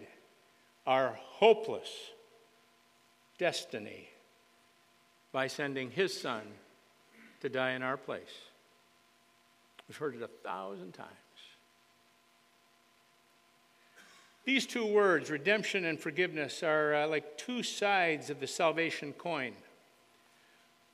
our 0.86 1.18
hopeless 1.18 1.88
destiny 3.38 4.10
by 5.36 5.48
sending 5.48 5.90
his 5.90 6.18
son 6.18 6.40
to 7.42 7.50
die 7.50 7.72
in 7.72 7.82
our 7.82 7.98
place. 7.98 8.22
We've 9.86 9.98
heard 9.98 10.14
it 10.14 10.22
a 10.22 10.28
thousand 10.28 10.92
times. 10.92 11.10
These 14.46 14.64
two 14.64 14.86
words, 14.86 15.30
redemption 15.30 15.84
and 15.84 16.00
forgiveness, 16.00 16.62
are 16.62 16.94
uh, 16.94 17.08
like 17.08 17.36
two 17.36 17.62
sides 17.62 18.30
of 18.30 18.40
the 18.40 18.46
salvation 18.46 19.12
coin. 19.12 19.52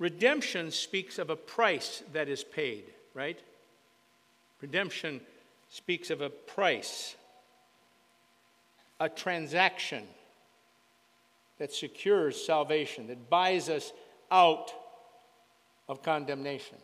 Redemption 0.01 0.73
speaks 0.73 1.21
of 1.21 1.31
a 1.31 1.37
price 1.37 2.03
that 2.13 2.29
is 2.29 2.43
paid, 2.43 2.87
right? 3.15 3.39
Redemption 4.61 5.21
speaks 5.69 6.11
of 6.11 6.21
a 6.21 6.31
price, 6.31 7.15
a 8.99 9.09
transaction 9.09 10.03
that 11.59 11.73
secures 11.73 12.45
salvation, 12.45 13.07
that 13.07 13.31
buys 13.31 13.69
us 13.69 13.93
out 14.33 14.73
of 15.89 16.03
condemnation. 16.03 16.79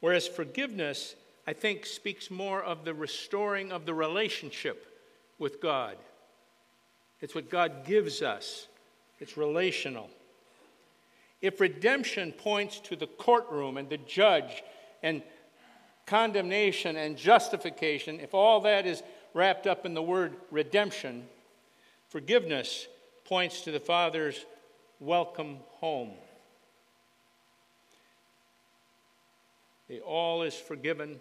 Whereas 0.00 0.28
forgiveness, 0.28 1.14
I 1.46 1.52
think, 1.52 1.86
speaks 1.86 2.30
more 2.30 2.62
of 2.62 2.84
the 2.84 2.92
restoring 2.92 3.72
of 3.72 3.86
the 3.86 3.94
relationship 3.94 4.86
with 5.38 5.62
God. 5.62 5.96
It's 7.20 7.34
what 7.34 7.48
God 7.48 7.86
gives 7.86 8.20
us, 8.20 8.66
it's 9.20 9.36
relational. 9.36 10.10
If 11.40 11.60
redemption 11.60 12.32
points 12.32 12.80
to 12.80 12.96
the 12.96 13.06
courtroom 13.06 13.76
and 13.76 13.88
the 13.88 13.98
judge 13.98 14.62
and 15.02 15.22
condemnation 16.06 16.96
and 16.96 17.16
justification, 17.16 18.20
if 18.20 18.34
all 18.34 18.60
that 18.62 18.86
is 18.86 19.02
wrapped 19.34 19.66
up 19.66 19.86
in 19.86 19.94
the 19.94 20.02
word 20.02 20.34
redemption, 20.50 21.26
forgiveness 22.08 22.86
points 23.24 23.60
to 23.62 23.70
the 23.70 23.80
Father's 23.80 24.44
welcome 25.00 25.58
home. 25.80 26.12
The 29.88 30.00
all 30.00 30.42
is 30.42 30.54
forgiven, 30.54 31.20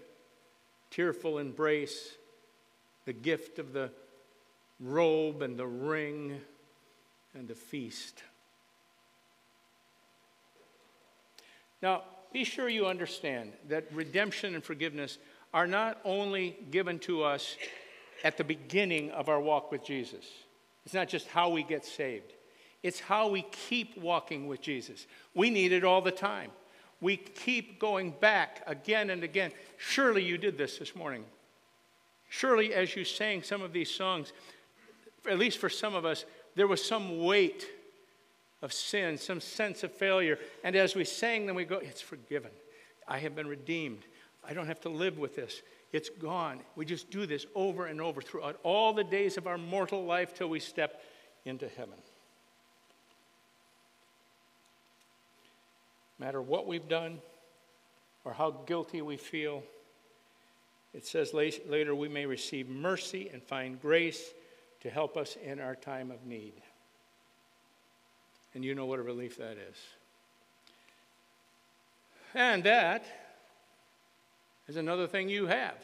tearful 0.89 1.37
embrace, 1.37 2.15
the 3.05 3.13
gift 3.13 3.59
of 3.59 3.73
the 3.73 3.91
robe 4.79 5.41
and 5.41 5.57
the 5.57 5.67
ring 5.67 6.41
and 7.33 7.47
the 7.47 7.55
feast. 7.55 8.23
Now, 11.81 12.03
be 12.33 12.43
sure 12.43 12.67
you 12.67 12.87
understand 12.87 13.53
that 13.69 13.85
redemption 13.93 14.55
and 14.55 14.63
forgiveness 14.63 15.17
are 15.53 15.67
not 15.67 15.99
only 16.03 16.57
given 16.71 16.99
to 16.99 17.23
us 17.23 17.55
at 18.23 18.37
the 18.37 18.43
beginning 18.43 19.11
of 19.11 19.29
our 19.29 19.39
walk 19.39 19.71
with 19.71 19.85
Jesus. 19.85 20.25
It's 20.85 20.93
not 20.93 21.07
just 21.07 21.27
how 21.27 21.49
we 21.49 21.63
get 21.63 21.85
saved, 21.85 22.33
it's 22.85 22.99
how 22.99 23.29
we 23.29 23.41
keep 23.41 23.97
walking 23.97 24.47
with 24.47 24.61
Jesus. 24.61 25.07
We 25.33 25.49
need 25.49 25.71
it 25.71 25.83
all 25.83 26.01
the 26.01 26.11
time. 26.11 26.51
We 27.01 27.17
keep 27.17 27.79
going 27.79 28.11
back 28.11 28.61
again 28.67 29.09
and 29.09 29.23
again. 29.23 29.53
Surely 29.77 30.23
you 30.23 30.37
did 30.37 30.55
this 30.55 30.77
this 30.77 30.95
morning. 30.95 31.25
Surely, 32.29 32.75
as 32.75 32.95
you 32.95 33.03
sang 33.03 33.41
some 33.41 33.63
of 33.63 33.73
these 33.73 33.89
songs, 33.89 34.33
at 35.27 35.39
least 35.39 35.57
for 35.57 35.67
some 35.67 35.95
of 35.95 36.05
us, 36.05 36.25
there 36.53 36.67
was 36.67 36.85
some 36.85 37.23
weight 37.23 37.65
of 38.61 38.71
sin, 38.71 39.17
some 39.17 39.41
sense 39.41 39.81
of 39.81 39.91
failure. 39.91 40.37
And 40.63 40.75
as 40.75 40.93
we 40.93 41.05
sang 41.05 41.47
them, 41.47 41.55
we 41.55 41.65
go, 41.65 41.77
It's 41.77 42.01
forgiven. 42.01 42.51
I 43.07 43.17
have 43.17 43.35
been 43.35 43.47
redeemed. 43.47 44.05
I 44.47 44.53
don't 44.53 44.67
have 44.67 44.81
to 44.81 44.89
live 44.89 45.17
with 45.17 45.35
this. 45.35 45.63
It's 45.91 46.09
gone. 46.09 46.59
We 46.75 46.85
just 46.85 47.09
do 47.09 47.25
this 47.25 47.47
over 47.55 47.87
and 47.87 47.99
over 47.99 48.21
throughout 48.21 48.59
all 48.61 48.93
the 48.93 49.03
days 49.03 49.37
of 49.37 49.47
our 49.47 49.57
mortal 49.57 50.05
life 50.05 50.35
till 50.35 50.49
we 50.49 50.59
step 50.59 51.01
into 51.45 51.67
heaven. 51.67 51.97
Matter 56.19 56.41
what 56.41 56.67
we've 56.67 56.87
done 56.87 57.19
or 58.23 58.33
how 58.33 58.51
guilty 58.51 59.01
we 59.01 59.17
feel, 59.17 59.63
it 60.93 61.05
says 61.05 61.33
later 61.33 61.93
we 61.93 62.07
may 62.07 62.25
receive 62.25 62.69
mercy 62.69 63.29
and 63.33 63.43
find 63.43 63.81
grace 63.81 64.33
to 64.81 64.89
help 64.89 65.17
us 65.17 65.37
in 65.43 65.59
our 65.59 65.75
time 65.75 66.11
of 66.11 66.25
need. 66.25 66.53
And 68.53 68.63
you 68.63 68.73
know 68.73 68.85
what 68.85 68.99
a 68.99 69.03
relief 69.03 69.37
that 69.37 69.57
is. 69.57 69.77
And 72.33 72.63
that 72.63 73.05
is 74.67 74.77
another 74.77 75.07
thing 75.07 75.29
you 75.29 75.47
have 75.47 75.75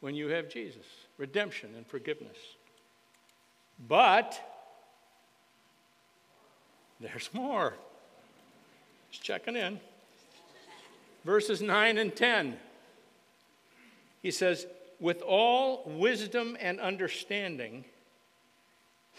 when 0.00 0.14
you 0.14 0.28
have 0.28 0.48
Jesus 0.48 0.84
redemption 1.18 1.70
and 1.76 1.86
forgiveness. 1.86 2.36
But 3.88 4.40
there's 7.00 7.30
more. 7.32 7.74
Just 9.10 9.22
checking 9.22 9.56
in. 9.56 9.80
Verses 11.24 11.60
9 11.60 11.98
and 11.98 12.14
10. 12.14 12.56
He 14.22 14.30
says, 14.30 14.66
With 15.00 15.22
all 15.22 15.82
wisdom 15.86 16.56
and 16.60 16.80
understanding, 16.80 17.84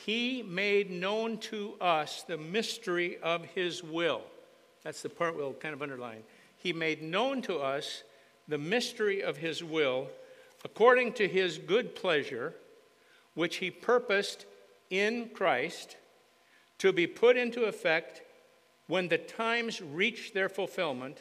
he 0.05 0.43
made 0.43 0.89
known 0.91 1.37
to 1.39 1.73
us 1.81 2.23
the 2.23 2.37
mystery 2.37 3.17
of 3.21 3.45
his 3.45 3.83
will. 3.83 4.21
That's 4.83 5.01
the 5.01 5.09
part 5.09 5.35
we'll 5.35 5.53
kind 5.53 5.73
of 5.73 5.81
underline. 5.81 6.23
He 6.57 6.73
made 6.73 7.01
known 7.01 7.41
to 7.43 7.57
us 7.57 8.03
the 8.47 8.57
mystery 8.57 9.21
of 9.21 9.37
his 9.37 9.63
will 9.63 10.07
according 10.65 11.13
to 11.13 11.27
his 11.27 11.57
good 11.57 11.95
pleasure, 11.95 12.53
which 13.33 13.57
he 13.57 13.71
purposed 13.71 14.45
in 14.89 15.29
Christ 15.29 15.95
to 16.79 16.91
be 16.91 17.07
put 17.07 17.37
into 17.37 17.63
effect 17.63 18.21
when 18.89 19.07
the 19.07 19.19
times 19.19 19.83
reach 19.83 20.33
their 20.33 20.49
fulfillment, 20.49 21.19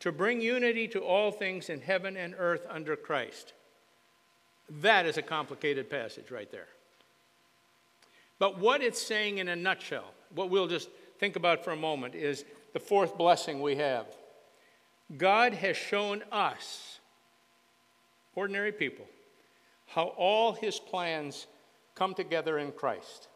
to 0.00 0.10
bring 0.10 0.40
unity 0.40 0.88
to 0.88 0.98
all 0.98 1.30
things 1.30 1.70
in 1.70 1.80
heaven 1.80 2.16
and 2.16 2.34
earth 2.36 2.66
under 2.68 2.96
Christ. 2.96 3.52
That 4.68 5.06
is 5.06 5.16
a 5.16 5.22
complicated 5.22 5.88
passage 5.88 6.32
right 6.32 6.50
there. 6.50 6.66
But 8.40 8.58
what 8.58 8.82
it's 8.82 9.00
saying 9.00 9.38
in 9.38 9.46
a 9.48 9.54
nutshell, 9.54 10.12
what 10.34 10.50
we'll 10.50 10.66
just 10.66 10.88
think 11.20 11.36
about 11.36 11.64
for 11.64 11.70
a 11.70 11.76
moment, 11.76 12.16
is 12.16 12.44
the 12.72 12.80
fourth 12.80 13.16
blessing 13.16 13.62
we 13.62 13.76
have. 13.76 14.06
God 15.16 15.54
has 15.54 15.76
shown 15.76 16.24
us, 16.32 16.98
ordinary 18.34 18.72
people, 18.72 19.06
how 19.86 20.06
all 20.16 20.54
his 20.54 20.80
plans 20.80 21.46
come 21.94 22.14
together 22.14 22.58
in 22.58 22.72
Christ. 22.72 23.28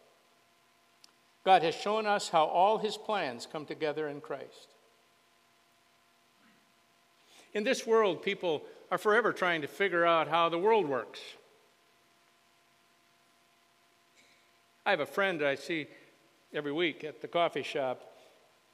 God 1.49 1.63
has 1.63 1.75
shown 1.75 2.05
us 2.05 2.29
how 2.29 2.45
all 2.45 2.77
his 2.77 2.99
plans 2.99 3.49
come 3.51 3.65
together 3.65 4.07
in 4.07 4.21
Christ. 4.21 4.69
In 7.55 7.65
this 7.65 7.87
world, 7.87 8.23
people 8.23 8.65
are 8.91 8.99
forever 8.99 9.33
trying 9.33 9.63
to 9.63 9.67
figure 9.67 10.05
out 10.05 10.29
how 10.29 10.51
the 10.51 10.59
world 10.59 10.87
works. 10.87 11.21
I 14.85 14.91
have 14.91 15.01
a 15.01 15.07
friend 15.07 15.43
I 15.43 15.55
see 15.55 15.87
every 16.53 16.71
week 16.71 17.03
at 17.03 17.23
the 17.23 17.29
coffee 17.29 17.63
shop. 17.63 18.03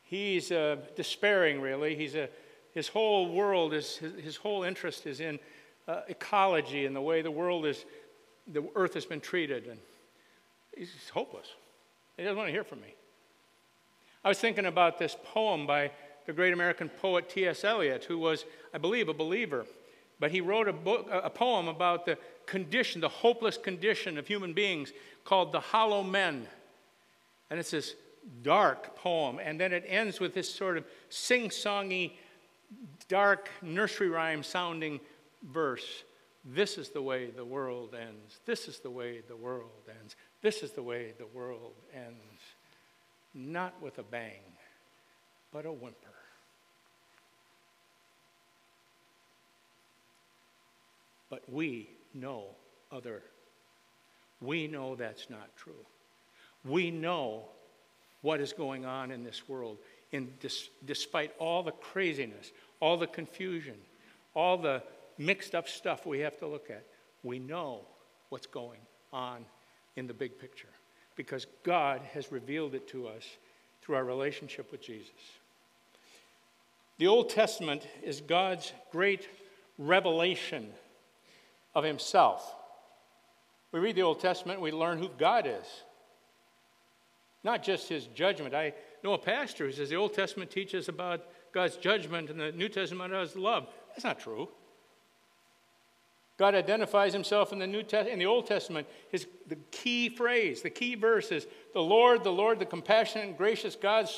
He's 0.03 0.51
uh, 0.51 0.79
despairing, 0.97 1.61
really. 1.61 1.95
He's 1.95 2.17
a, 2.17 2.29
his 2.73 2.89
whole 2.89 3.33
world, 3.33 3.73
is, 3.73 3.99
his, 3.99 4.15
his 4.21 4.37
whole 4.37 4.65
interest 4.65 5.07
is 5.07 5.21
in 5.21 5.39
uh, 5.87 6.01
ecology 6.09 6.87
and 6.87 6.97
the 6.97 7.01
way 7.01 7.23
the 7.23 7.31
world 7.31 7.67
is, 7.67 7.85
the 8.49 8.65
earth 8.75 8.95
has 8.95 9.07
been 9.07 9.21
treated. 9.21 9.69
And 9.69 9.79
he's 10.77 11.09
hopeless. 11.11 11.47
He 12.17 12.23
doesn't 12.23 12.37
want 12.37 12.49
to 12.49 12.53
hear 12.53 12.65
from 12.65 12.81
me. 12.81 12.95
I 14.25 14.29
was 14.29 14.39
thinking 14.39 14.67
about 14.67 14.99
this 14.99 15.17
poem 15.25 15.67
by 15.67 15.91
the 16.27 16.33
great 16.33 16.53
American 16.53 16.89
poet 16.89 17.29
T.S. 17.29 17.65
Eliot, 17.65 18.05
who 18.05 18.19
was, 18.19 18.45
I 18.73 18.79
believe, 18.79 19.09
a 19.09 19.15
believer. 19.15 19.67
But 20.21 20.31
he 20.31 20.41
wrote 20.41 20.69
a, 20.69 20.73
book, 20.73 21.09
a 21.11 21.29
poem 21.29 21.69
about 21.69 22.07
the 22.07 22.17
condition, 22.47 23.01
the 23.01 23.09
hopeless 23.09 23.59
condition 23.59 24.17
of 24.17 24.27
human 24.27 24.53
beings 24.53 24.93
called 25.25 25.53
The 25.53 25.61
Hollow 25.61 26.03
Men. 26.03 26.47
And 27.51 27.61
it's 27.61 27.73
this 27.73 27.95
dark 28.43 28.97
poem. 28.97 29.39
And 29.43 29.61
then 29.61 29.73
it 29.73 29.85
ends 29.87 30.21
with 30.21 30.35
this 30.35 30.53
sort 30.53 30.79
of 30.79 30.85
sing 31.09 31.49
songy, 31.49 32.13
dark, 33.09 33.51
nursery 33.61 34.09
rhyme 34.09 34.43
sounding 34.43 35.01
verse. 35.43 36.05
This 36.45 36.79
is 36.79 36.91
the 36.91 37.03
way 37.03 37.31
the 37.31 37.45
world 37.45 37.95
ends. 37.95 38.39
This 38.47 38.69
is 38.69 38.79
the 38.79 38.91
way 38.91 39.21
the 39.29 39.37
world 39.37 39.71
ends. 40.01 40.17
This 40.45 40.63
is 40.63 40.73
the 40.73 40.83
way 40.83 41.15
the 41.17 41.27
world 41.27 41.73
ends. 41.95 42.43
Not 43.33 43.81
with 43.81 43.99
a 43.99 44.03
bang, 44.03 44.43
but 45.51 45.65
a 45.65 45.73
whimper. 45.73 45.97
But 51.31 51.51
we 51.51 51.89
know 52.13 52.49
other 52.93 53.23
we 54.43 54.67
know 54.67 54.97
that's 54.97 55.31
not 55.31 55.49
true. 55.57 55.73
We 56.63 56.91
know 56.91 57.45
what 58.21 58.43
is 58.43 58.53
going 58.53 58.85
on 58.85 59.13
in 59.13 59.25
this 59.25 59.49
world, 59.49 59.79
in 60.13 60.31
dis- 60.41 60.69
despite 60.85 61.33
all 61.39 61.63
the 61.63 61.73
craziness, 61.73 62.53
all 62.81 62.99
the 62.99 63.07
confusion, 63.07 63.77
all 64.35 64.59
the 64.59 64.83
mixed 65.17 65.55
up 65.55 65.71
stuff 65.71 66.05
we 66.05 66.19
have 66.19 66.39
to 66.41 66.47
look 66.47 66.69
at. 66.69 66.85
We 67.23 67.39
know 67.39 67.87
what's 68.29 68.47
going 68.47 68.81
on 69.11 69.47
in 69.97 70.07
the 70.07 70.15
big 70.15 70.39
picture 70.39 70.69
because 71.17 71.47
God 71.63 72.01
has 72.13 72.33
revealed 72.33 72.75
it 72.75 72.89
to 72.89 73.07
us 73.07 73.25
through 73.83 73.97
our 73.97 74.05
relationship 74.05 74.71
with 74.73 74.81
Jesus. 74.81 75.11
The 76.99 77.07
Old 77.07 77.31
Testament 77.31 77.87
is 78.03 78.21
God's 78.21 78.73
great 78.91 79.29
revelation 79.79 80.71
of 81.75 81.85
Himself 81.85 82.55
We 83.73 83.81
read 83.81 83.97
the 83.97 84.03
Old 84.03 84.21
Testament, 84.21 84.61
we 84.61 84.71
learn 84.71 84.99
who 84.99 85.11
God 85.19 85.47
is, 85.47 85.67
not 87.43 87.63
just 87.63 87.89
his 87.89 88.07
judgment. 88.07 88.55
I 88.55 88.73
know 89.03 89.13
a 89.13 89.19
pastor 89.19 89.67
who 89.67 89.73
says 89.73 89.91
the 89.91 89.97
Old 89.97 90.15
Testament 90.15 90.51
teaches 90.51 90.89
about 90.89 91.27
God's 91.53 91.77
judgment 91.77 92.31
and 92.31 92.41
the 92.41 92.53
New 92.53 92.69
Testament 92.69 93.13
has 93.13 93.37
love. 93.37 93.67
That's 93.89 94.05
not 94.05 94.21
true. 94.21 94.49
God 96.37 96.55
identifies 96.55 97.13
himself 97.13 97.53
in 97.53 97.59
the 97.59 97.67
New 97.67 97.83
Test- 97.83 98.09
in 98.09 98.19
the 98.19 98.27
Old 98.27 98.47
Testament. 98.47 98.89
His 99.11 99.27
the 99.47 99.57
key 99.71 100.09
phrase, 100.09 100.63
the 100.63 100.71
key 100.71 100.95
verse 100.97 101.31
is 101.31 101.47
the 101.73 101.83
Lord, 101.83 102.25
the 102.25 102.33
Lord, 102.33 102.59
the 102.59 102.67
compassionate 102.67 103.29
and 103.29 103.39
gracious 103.39 103.77
God, 103.77 104.09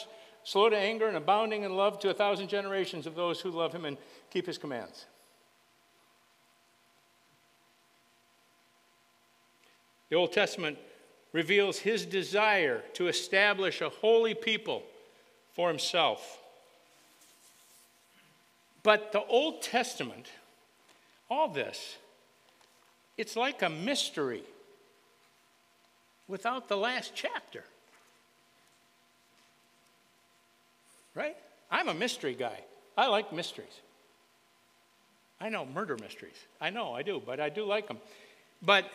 slow 0.44 0.70
to 0.70 0.76
anger 0.76 1.08
and 1.08 1.16
abounding 1.16 1.64
in 1.64 1.76
love 1.76 1.98
to 2.00 2.10
a 2.10 2.14
thousand 2.14 2.48
generations 2.48 3.06
of 3.06 3.14
those 3.14 3.40
who 3.40 3.50
love 3.50 3.74
him 3.74 3.84
and 3.84 3.98
keep 4.30 4.46
his 4.46 4.56
commands. 4.56 5.06
The 10.08 10.16
Old 10.16 10.32
Testament 10.32 10.78
reveals 11.32 11.78
his 11.78 12.06
desire 12.06 12.82
to 12.94 13.08
establish 13.08 13.80
a 13.80 13.90
holy 13.90 14.34
people 14.34 14.84
for 15.52 15.68
himself. 15.68 16.38
But 18.82 19.12
the 19.12 19.24
Old 19.24 19.62
Testament, 19.62 20.28
all 21.28 21.48
this, 21.48 21.96
it's 23.16 23.36
like 23.36 23.62
a 23.62 23.68
mystery 23.68 24.42
without 26.28 26.68
the 26.68 26.76
last 26.76 27.12
chapter. 27.14 27.64
Right? 31.14 31.36
I'm 31.70 31.88
a 31.88 31.94
mystery 31.94 32.34
guy. 32.34 32.60
I 32.96 33.06
like 33.08 33.32
mysteries. 33.32 33.80
I 35.40 35.48
know 35.48 35.66
murder 35.66 35.96
mysteries. 36.00 36.36
I 36.60 36.70
know, 36.70 36.92
I 36.92 37.02
do, 37.02 37.22
but 37.24 37.40
I 37.40 37.48
do 37.48 37.64
like 37.64 37.88
them. 37.88 37.98
But 38.62 38.90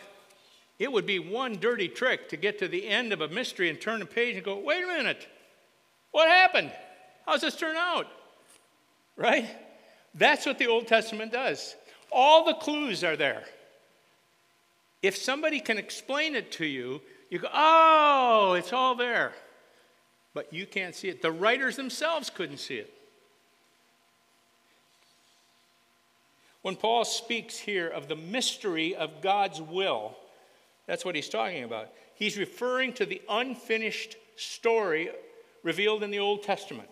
it 0.80 0.92
would 0.92 1.06
be 1.06 1.20
one 1.20 1.58
dirty 1.60 1.88
trick 1.88 2.30
to 2.30 2.38
get 2.38 2.60
to 2.60 2.68
the 2.68 2.88
end 2.88 3.14
of 3.14 3.22
a 3.22 3.28
mystery 3.28 3.70
and 3.70 3.80
turn 3.80 4.00
the 4.00 4.06
page 4.06 4.36
and 4.36 4.44
go, 4.44 4.58
wait 4.58 4.84
a 4.84 4.88
minute, 4.88 5.28
what 6.12 6.28
happened? 6.28 6.72
How's 7.26 7.42
this 7.42 7.56
turn 7.56 7.76
out? 7.76 8.08
Right? 9.16 9.46
That's 10.16 10.46
what 10.46 10.58
the 10.58 10.68
Old 10.68 10.88
Testament 10.88 11.32
does. 11.32 11.76
All 12.12 12.46
the 12.46 12.56
clues 12.56 13.04
are 13.04 13.16
there. 13.16 13.44
If 15.02 15.18
somebody 15.18 15.60
can 15.60 15.78
explain 15.78 16.36
it 16.36 16.52
to 16.54 16.66
you, 16.66 17.02
you 17.30 17.40
go, 17.40 17.48
oh, 17.54 18.54
it's 18.54 18.74
all 18.74 18.96
there. 18.96 19.34
But 20.34 20.54
you 20.54 20.66
can't 20.66 20.96
see 20.96 21.10
it. 21.10 21.22
The 21.22 21.32
writers 21.32 21.76
themselves 21.76 22.30
couldn't 22.30 22.58
see 22.58 22.76
it. 22.76 22.94
When 26.62 26.76
Paul 26.76 27.06
speaks 27.06 27.58
here 27.58 27.88
of 27.88 28.08
the 28.08 28.16
mystery 28.16 28.96
of 28.96 29.22
God's 29.22 29.60
will, 29.60 30.16
that's 30.86 31.04
what 31.04 31.16
he's 31.16 31.30
talking 31.30 31.64
about. 31.64 31.90
He's 32.14 32.38
referring 32.38 32.94
to 32.94 33.06
the 33.06 33.22
unfinished 33.28 34.16
story 34.36 35.10
revealed 35.64 36.04
in 36.04 36.12
the 36.12 36.20
Old 36.20 36.44
Testament. 36.44 36.90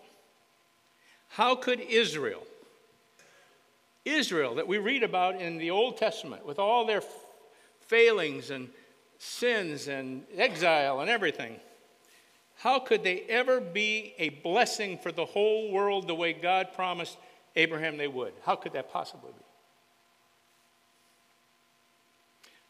How 1.29 1.55
could 1.55 1.79
Israel, 1.79 2.41
Israel 4.05 4.55
that 4.55 4.67
we 4.67 4.79
read 4.79 5.03
about 5.03 5.39
in 5.39 5.57
the 5.57 5.69
Old 5.69 5.97
Testament, 5.97 6.45
with 6.45 6.57
all 6.57 6.85
their 6.85 7.03
failings 7.89 8.51
and 8.51 8.69
sins 9.17 9.87
and 9.87 10.23
exile 10.37 11.01
and 11.01 11.09
everything, 11.09 11.59
how 12.59 12.79
could 12.79 13.03
they 13.03 13.21
ever 13.21 13.59
be 13.59 14.13
a 14.17 14.29
blessing 14.29 14.97
for 14.97 15.11
the 15.11 15.25
whole 15.25 15.71
world 15.71 16.07
the 16.07 16.15
way 16.15 16.31
God 16.33 16.73
promised 16.73 17.17
Abraham 17.55 17.97
they 17.97 18.07
would? 18.07 18.33
How 18.45 18.55
could 18.55 18.73
that 18.73 18.91
possibly 18.91 19.31
be? 19.31 19.45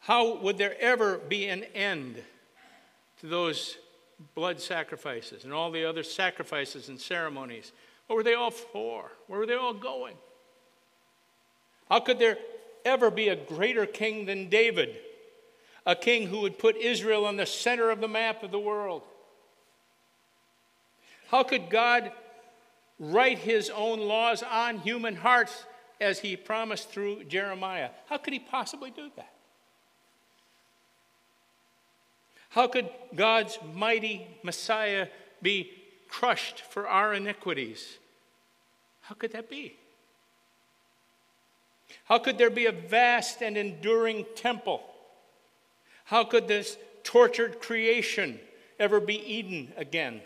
How 0.00 0.36
would 0.38 0.58
there 0.58 0.80
ever 0.80 1.18
be 1.18 1.46
an 1.48 1.64
end 1.74 2.22
to 3.20 3.26
those 3.26 3.76
blood 4.34 4.60
sacrifices 4.60 5.44
and 5.44 5.52
all 5.52 5.70
the 5.70 5.84
other 5.84 6.02
sacrifices 6.02 6.88
and 6.88 6.98
ceremonies? 6.98 7.72
What 8.06 8.16
were 8.16 8.22
they 8.22 8.34
all 8.34 8.50
for? 8.50 9.12
Where 9.26 9.40
were 9.40 9.46
they 9.46 9.54
all 9.54 9.74
going? 9.74 10.16
How 11.88 12.00
could 12.00 12.18
there 12.18 12.38
ever 12.84 13.10
be 13.10 13.28
a 13.28 13.36
greater 13.36 13.86
king 13.86 14.24
than 14.24 14.48
David? 14.48 14.96
A 15.90 15.96
king 15.96 16.28
who 16.28 16.42
would 16.42 16.56
put 16.56 16.76
Israel 16.76 17.26
on 17.26 17.34
the 17.34 17.44
center 17.44 17.90
of 17.90 18.00
the 18.00 18.06
map 18.06 18.44
of 18.44 18.52
the 18.52 18.60
world? 18.60 19.02
How 21.26 21.42
could 21.42 21.68
God 21.68 22.12
write 23.00 23.38
his 23.38 23.70
own 23.70 23.98
laws 23.98 24.44
on 24.44 24.78
human 24.78 25.16
hearts 25.16 25.64
as 26.00 26.20
he 26.20 26.36
promised 26.36 26.90
through 26.90 27.24
Jeremiah? 27.24 27.90
How 28.06 28.18
could 28.18 28.32
he 28.32 28.38
possibly 28.38 28.92
do 28.92 29.10
that? 29.16 29.32
How 32.50 32.68
could 32.68 32.88
God's 33.16 33.58
mighty 33.74 34.28
Messiah 34.44 35.08
be 35.42 35.72
crushed 36.08 36.60
for 36.60 36.86
our 36.86 37.14
iniquities? 37.14 37.98
How 39.00 39.16
could 39.16 39.32
that 39.32 39.50
be? 39.50 39.74
How 42.04 42.20
could 42.20 42.38
there 42.38 42.48
be 42.48 42.66
a 42.66 42.72
vast 42.72 43.42
and 43.42 43.56
enduring 43.56 44.24
temple? 44.36 44.84
How 46.10 46.24
could 46.24 46.48
this 46.48 46.76
tortured 47.04 47.60
creation 47.60 48.40
ever 48.80 48.98
be 48.98 49.14
Eden 49.14 49.72
again? 49.76 50.20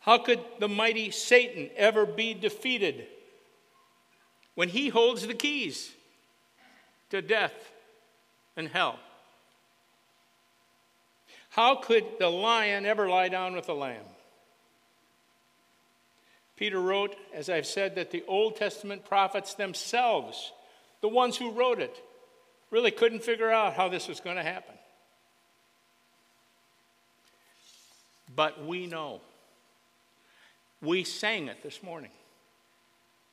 How 0.00 0.18
could 0.18 0.40
the 0.58 0.66
mighty 0.66 1.12
Satan 1.12 1.70
ever 1.76 2.04
be 2.04 2.34
defeated 2.34 3.06
when 4.56 4.68
he 4.68 4.88
holds 4.88 5.28
the 5.28 5.34
keys 5.34 5.92
to 7.10 7.22
death 7.22 7.54
and 8.56 8.66
hell? 8.66 8.98
How 11.50 11.76
could 11.76 12.04
the 12.18 12.28
lion 12.28 12.84
ever 12.84 13.08
lie 13.08 13.28
down 13.28 13.54
with 13.54 13.66
the 13.66 13.76
lamb? 13.76 14.06
Peter 16.56 16.80
wrote, 16.80 17.14
as 17.32 17.48
I've 17.48 17.66
said, 17.66 17.94
that 17.94 18.10
the 18.10 18.24
Old 18.26 18.56
Testament 18.56 19.04
prophets 19.04 19.54
themselves, 19.54 20.50
the 21.00 21.08
ones 21.08 21.36
who 21.36 21.52
wrote 21.52 21.78
it, 21.78 21.96
really 22.74 22.90
couldn't 22.90 23.22
figure 23.22 23.52
out 23.52 23.74
how 23.74 23.88
this 23.88 24.08
was 24.08 24.18
going 24.18 24.34
to 24.34 24.42
happen. 24.42 24.74
But 28.34 28.66
we 28.66 28.88
know. 28.88 29.20
We 30.82 31.04
sang 31.04 31.46
it 31.46 31.62
this 31.62 31.84
morning. 31.84 32.10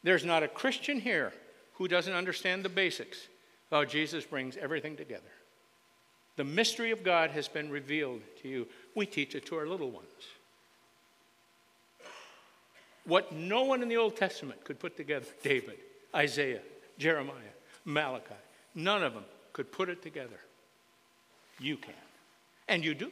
There's 0.03 0.23
not 0.23 0.43
a 0.43 0.47
Christian 0.47 0.99
here 0.99 1.33
who 1.73 1.87
doesn't 1.87 2.13
understand 2.13 2.63
the 2.63 2.69
basics 2.69 3.17
of 3.71 3.79
how 3.79 3.85
Jesus 3.85 4.25
brings 4.25 4.57
everything 4.57 4.95
together. 4.95 5.33
The 6.35 6.43
mystery 6.43 6.91
of 6.91 7.03
God 7.03 7.31
has 7.31 7.47
been 7.47 7.71
revealed 7.71 8.21
to 8.43 8.47
you. 8.47 8.67
We 8.95 9.07
teach 9.07 9.33
it 9.33 9.47
to 9.47 9.55
our 9.55 9.65
little 9.65 9.89
ones. 9.89 10.05
What 13.05 13.31
no 13.31 13.63
one 13.63 13.81
in 13.81 13.89
the 13.89 13.97
Old 13.97 14.15
Testament 14.15 14.63
could 14.63 14.79
put 14.79 14.95
together 14.95 15.25
David, 15.43 15.79
Isaiah, 16.13 16.61
Jeremiah, 16.99 17.55
Malachi 17.85 18.35
none 18.75 19.03
of 19.03 19.13
them 19.13 19.25
could 19.53 19.71
put 19.71 19.89
it 19.89 20.01
together. 20.01 20.39
You 21.59 21.77
can. 21.77 21.93
And 22.67 22.83
you 22.83 22.93
do. 22.93 23.11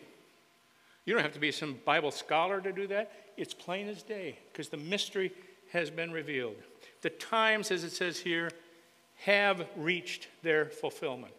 You 1.05 1.13
don't 1.13 1.23
have 1.23 1.33
to 1.33 1.39
be 1.39 1.51
some 1.51 1.79
Bible 1.85 2.11
scholar 2.11 2.61
to 2.61 2.71
do 2.71 2.87
that. 2.87 3.11
It's 3.37 3.53
plain 3.53 3.87
as 3.87 4.03
day 4.03 4.37
because 4.51 4.69
the 4.69 4.77
mystery 4.77 5.31
has 5.71 5.89
been 5.89 6.11
revealed. 6.11 6.55
The 7.01 7.09
times, 7.09 7.71
as 7.71 7.83
it 7.83 7.91
says 7.91 8.19
here, 8.19 8.51
have 9.17 9.65
reached 9.75 10.27
their 10.43 10.65
fulfillment. 10.65 11.33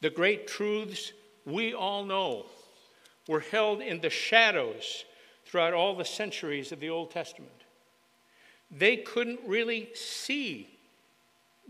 The 0.00 0.10
great 0.10 0.46
truths 0.46 1.12
we 1.44 1.74
all 1.74 2.04
know 2.04 2.46
were 3.28 3.40
held 3.40 3.80
in 3.80 4.00
the 4.00 4.10
shadows 4.10 5.04
throughout 5.44 5.74
all 5.74 5.94
the 5.94 6.04
centuries 6.04 6.72
of 6.72 6.80
the 6.80 6.90
Old 6.90 7.10
Testament. 7.10 7.52
They 8.70 8.96
couldn't 8.98 9.40
really 9.46 9.90
see 9.94 10.68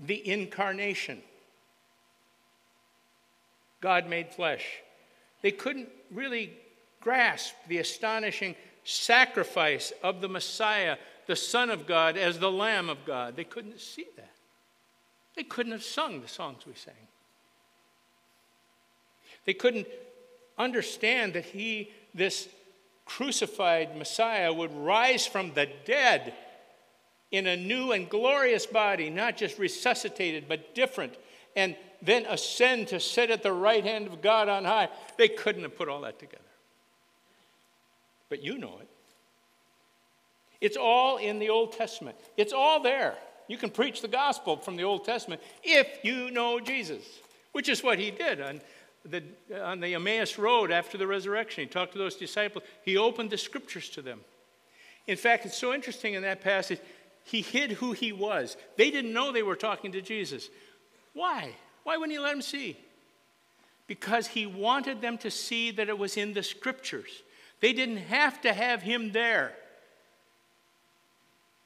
the 0.04 0.28
incarnation. 0.28 1.20
God 3.80 4.08
made 4.08 4.30
flesh. 4.30 4.64
They 5.42 5.52
couldn't 5.52 5.88
really 6.10 6.52
grasp 7.00 7.54
the 7.68 7.78
astonishing 7.78 8.54
sacrifice 8.84 9.92
of 10.02 10.20
the 10.20 10.28
Messiah, 10.28 10.96
the 11.26 11.36
Son 11.36 11.70
of 11.70 11.86
God, 11.86 12.16
as 12.16 12.38
the 12.38 12.50
Lamb 12.50 12.88
of 12.88 13.04
God. 13.04 13.36
They 13.36 13.44
couldn't 13.44 13.80
see 13.80 14.06
that. 14.16 14.30
They 15.36 15.44
couldn't 15.44 15.72
have 15.72 15.84
sung 15.84 16.20
the 16.20 16.28
songs 16.28 16.66
we 16.66 16.74
sang. 16.74 16.94
They 19.46 19.54
couldn't 19.54 19.86
understand 20.58 21.32
that 21.34 21.46
he, 21.46 21.90
this 22.14 22.48
crucified 23.06 23.96
Messiah, 23.96 24.52
would 24.52 24.74
rise 24.74 25.26
from 25.26 25.54
the 25.54 25.68
dead 25.84 26.34
in 27.30 27.46
a 27.46 27.56
new 27.56 27.92
and 27.92 28.08
glorious 28.08 28.66
body, 28.66 29.10
not 29.10 29.36
just 29.36 29.58
resuscitated, 29.58 30.46
but 30.48 30.74
different, 30.74 31.14
and 31.54 31.76
then 32.02 32.26
ascend 32.26 32.88
to 32.88 32.98
sit 32.98 33.30
at 33.30 33.42
the 33.42 33.52
right 33.52 33.84
hand 33.84 34.06
of 34.06 34.22
God 34.22 34.48
on 34.48 34.64
high. 34.64 34.88
They 35.16 35.28
couldn't 35.28 35.62
have 35.62 35.76
put 35.76 35.88
all 35.88 36.00
that 36.02 36.18
together. 36.18 36.42
But 38.28 38.42
you 38.42 38.58
know 38.58 38.78
it. 38.80 38.88
It's 40.60 40.76
all 40.76 41.16
in 41.16 41.38
the 41.38 41.48
Old 41.48 41.72
Testament, 41.72 42.16
it's 42.36 42.52
all 42.52 42.82
there. 42.82 43.14
You 43.48 43.56
can 43.56 43.70
preach 43.70 44.00
the 44.00 44.08
gospel 44.08 44.56
from 44.58 44.76
the 44.76 44.84
Old 44.84 45.04
Testament 45.04 45.40
if 45.64 46.04
you 46.04 46.30
know 46.30 46.60
Jesus. 46.60 47.02
which 47.52 47.68
is 47.68 47.82
what 47.82 47.98
he 47.98 48.10
did 48.10 48.40
on 48.40 48.60
the, 49.04 49.22
on 49.62 49.80
the 49.80 49.94
Emmaus 49.94 50.38
Road 50.38 50.70
after 50.70 50.98
the 50.98 51.06
resurrection. 51.06 51.64
He 51.64 51.68
talked 51.68 51.92
to 51.92 51.98
those 51.98 52.16
disciples, 52.16 52.64
he 52.84 52.96
opened 52.96 53.30
the 53.30 53.38
scriptures 53.38 53.88
to 53.90 54.02
them. 54.02 54.20
In 55.06 55.16
fact, 55.16 55.46
it's 55.46 55.56
so 55.56 55.72
interesting 55.72 56.14
in 56.14 56.22
that 56.22 56.42
passage, 56.42 56.78
he 57.24 57.42
hid 57.42 57.72
who 57.72 57.92
he 57.92 58.12
was. 58.12 58.56
They 58.76 58.90
didn't 58.90 59.12
know 59.12 59.32
they 59.32 59.42
were 59.42 59.56
talking 59.56 59.92
to 59.92 60.02
Jesus. 60.02 60.48
Why? 61.12 61.54
Why 61.84 61.96
wouldn't 61.96 62.12
he 62.12 62.18
let 62.18 62.32
them 62.32 62.42
see? 62.42 62.76
Because 63.86 64.28
he 64.28 64.46
wanted 64.46 65.00
them 65.00 65.18
to 65.18 65.30
see 65.30 65.70
that 65.72 65.88
it 65.88 65.98
was 65.98 66.16
in 66.16 66.32
the 66.32 66.42
scriptures. 66.42 67.22
They 67.60 67.72
didn't 67.72 67.98
have 67.98 68.40
to 68.42 68.52
have 68.52 68.82
him 68.82 69.12
there 69.12 69.52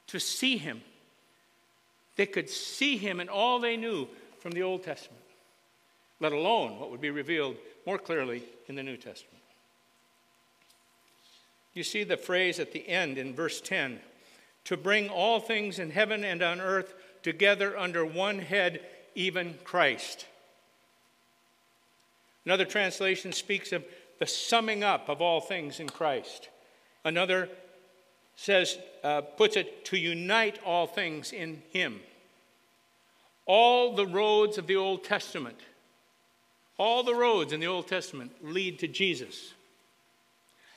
to 0.09 0.19
see 0.19 0.57
him. 0.57 0.83
They 2.17 2.27
could 2.27 2.49
see 2.49 2.97
him 2.97 3.21
in 3.21 3.29
all 3.29 3.59
they 3.59 3.77
knew 3.77 4.09
from 4.39 4.53
the 4.53 4.63
Old 4.63 4.83
Testament, 4.85 5.23
let 6.21 6.33
alone 6.33 6.79
what 6.79 6.91
would 6.91 7.01
be 7.01 7.11
revealed 7.11 7.57
more 7.87 7.99
clearly 7.99 8.45
in 8.69 8.75
the 8.75 8.83
New 8.83 8.97
Testament. 8.97 9.43
You 11.73 11.83
see 11.83 12.05
the 12.05 12.17
phrase 12.17 12.61
at 12.61 12.73
the 12.73 12.89
end 12.89 13.19
in 13.19 13.35
verse 13.35 13.61
10 13.61 13.99
to 14.65 14.77
bring 14.77 15.09
all 15.09 15.41
things 15.41 15.79
in 15.79 15.91
heaven 15.91 16.25
and 16.25 16.43
on 16.43 16.61
earth 16.61 16.95
together 17.23 17.79
under 17.79 18.05
one 18.05 18.39
head, 18.39 18.81
even 19.15 19.59
Christ. 19.65 20.27
Another 22.45 22.65
translation 22.65 23.33
speaks 23.33 23.73
of 23.73 23.85
the 24.19 24.27
summing 24.27 24.85
up 24.85 25.09
of 25.09 25.21
all 25.21 25.41
things 25.41 25.81
in 25.81 25.89
Christ. 25.89 26.49
Another 27.05 27.49
says, 28.37 28.79
uh, 29.03 29.23
puts 29.23 29.57
it, 29.57 29.85
to 29.87 29.97
unite 29.97 30.59
all 30.65 30.87
things 30.87 31.33
in 31.33 31.63
Him. 31.71 32.01
All 33.47 33.95
the 33.95 34.07
roads 34.07 34.59
of 34.59 34.67
the 34.67 34.77
Old 34.77 35.05
Testament, 35.05 35.59
all 36.79 37.03
the 37.03 37.15
roads 37.15 37.53
in 37.53 37.61
the 37.61 37.67
Old 37.67 37.87
Testament 37.87 38.33
lead 38.43 38.79
to 38.81 38.89
Jesus. 38.89 39.54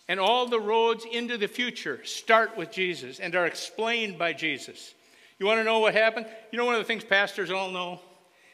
And 0.08 0.20
all 0.20 0.48
the 0.48 0.60
roads 0.60 1.06
into 1.12 1.38
the 1.38 1.48
future 1.48 2.04
start 2.06 2.56
with 2.56 2.72
Jesus 2.72 3.20
and 3.20 3.36
are 3.36 3.46
explained 3.46 4.18
by 4.18 4.34
Jesus. 4.34 4.94
You 5.40 5.46
want 5.46 5.60
to 5.60 5.64
know 5.64 5.80
what 5.80 5.94
happened? 5.94 6.26
You 6.52 6.58
know, 6.58 6.66
one 6.66 6.76
of 6.76 6.80
the 6.80 6.86
things 6.86 7.04
pastors 7.04 7.52
all 7.52 7.72
know? 7.72 8.00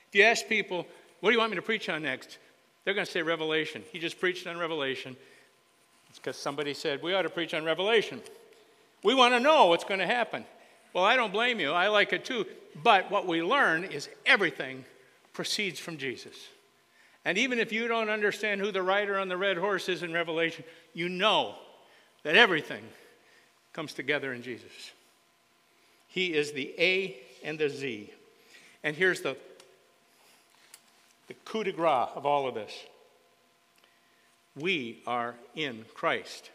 If 0.09 0.15
you 0.15 0.23
ask 0.23 0.47
people, 0.47 0.87
what 1.19 1.29
do 1.29 1.33
you 1.33 1.39
want 1.39 1.51
me 1.51 1.55
to 1.55 1.61
preach 1.61 1.89
on 1.89 2.03
next? 2.03 2.37
They're 2.83 2.93
going 2.93 3.05
to 3.05 3.11
say 3.11 3.21
Revelation. 3.21 3.83
He 3.91 3.99
just 3.99 4.19
preached 4.19 4.47
on 4.47 4.57
Revelation. 4.57 5.15
It's 6.09 6.19
because 6.19 6.37
somebody 6.37 6.73
said, 6.73 7.01
we 7.01 7.13
ought 7.13 7.21
to 7.21 7.29
preach 7.29 7.53
on 7.53 7.63
Revelation. 7.63 8.21
We 9.03 9.15
want 9.15 9.33
to 9.33 9.39
know 9.39 9.67
what's 9.67 9.83
going 9.83 9.99
to 9.99 10.05
happen. 10.05 10.45
Well, 10.93 11.03
I 11.03 11.15
don't 11.15 11.33
blame 11.33 11.59
you. 11.59 11.71
I 11.71 11.87
like 11.87 12.13
it 12.13 12.25
too. 12.25 12.45
But 12.83 13.09
what 13.09 13.27
we 13.27 13.41
learn 13.41 13.83
is 13.83 14.09
everything 14.25 14.85
proceeds 15.33 15.79
from 15.79 15.97
Jesus. 15.97 16.35
And 17.25 17.37
even 17.37 17.57
if 17.57 17.71
you 17.71 17.87
don't 17.87 18.09
understand 18.09 18.59
who 18.59 18.71
the 18.71 18.83
rider 18.83 19.17
on 19.17 19.29
the 19.29 19.37
red 19.37 19.57
horse 19.57 19.87
is 19.87 20.03
in 20.03 20.13
Revelation, 20.13 20.63
you 20.93 21.09
know 21.09 21.55
that 22.23 22.35
everything 22.35 22.83
comes 23.73 23.93
together 23.93 24.33
in 24.33 24.41
Jesus. 24.41 24.91
He 26.07 26.33
is 26.33 26.51
the 26.51 26.73
A 26.77 27.17
and 27.43 27.57
the 27.57 27.69
Z. 27.69 28.11
And 28.83 28.95
here's 28.95 29.21
the, 29.21 29.35
the 31.27 31.33
coup 31.45 31.63
de 31.63 31.71
grace 31.71 32.09
of 32.15 32.25
all 32.25 32.47
of 32.47 32.55
this 32.55 32.73
we 34.55 35.01
are 35.07 35.33
in 35.55 35.83
Christ. 35.95 36.51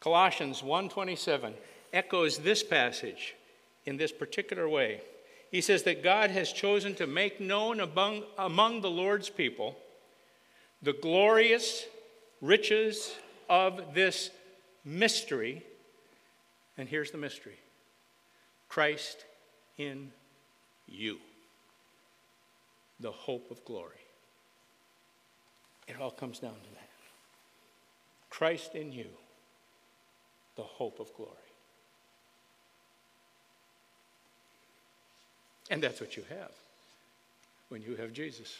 Colossians 0.00 0.62
1:27 0.62 1.54
echoes 1.92 2.38
this 2.38 2.62
passage 2.62 3.36
in 3.86 3.96
this 3.96 4.12
particular 4.12 4.68
way. 4.68 5.00
He 5.50 5.60
says 5.60 5.82
that 5.84 6.02
God 6.02 6.30
has 6.30 6.52
chosen 6.52 6.94
to 6.96 7.06
make 7.06 7.40
known 7.40 7.80
among, 7.80 8.24
among 8.38 8.80
the 8.80 8.90
Lord's 8.90 9.28
people 9.28 9.76
the 10.82 10.92
glorious 10.92 11.84
riches 12.40 13.14
of 13.48 13.94
this 13.94 14.30
mystery. 14.84 15.62
And 16.78 16.88
here's 16.88 17.10
the 17.10 17.18
mystery 17.18 17.58
Christ 18.68 19.24
in 19.76 20.12
you, 20.86 21.18
the 22.98 23.10
hope 23.10 23.50
of 23.50 23.64
glory. 23.64 23.96
It 25.88 26.00
all 26.00 26.10
comes 26.10 26.38
down 26.38 26.52
to 26.52 26.70
that. 26.74 26.88
Christ 28.30 28.74
in 28.74 28.92
you, 28.92 29.06
the 30.56 30.62
hope 30.62 31.00
of 31.00 31.12
glory. 31.14 31.34
And 35.70 35.82
that's 35.82 36.00
what 36.00 36.16
you 36.16 36.24
have 36.28 36.52
when 37.68 37.82
you 37.82 37.96
have 37.96 38.12
Jesus. 38.12 38.58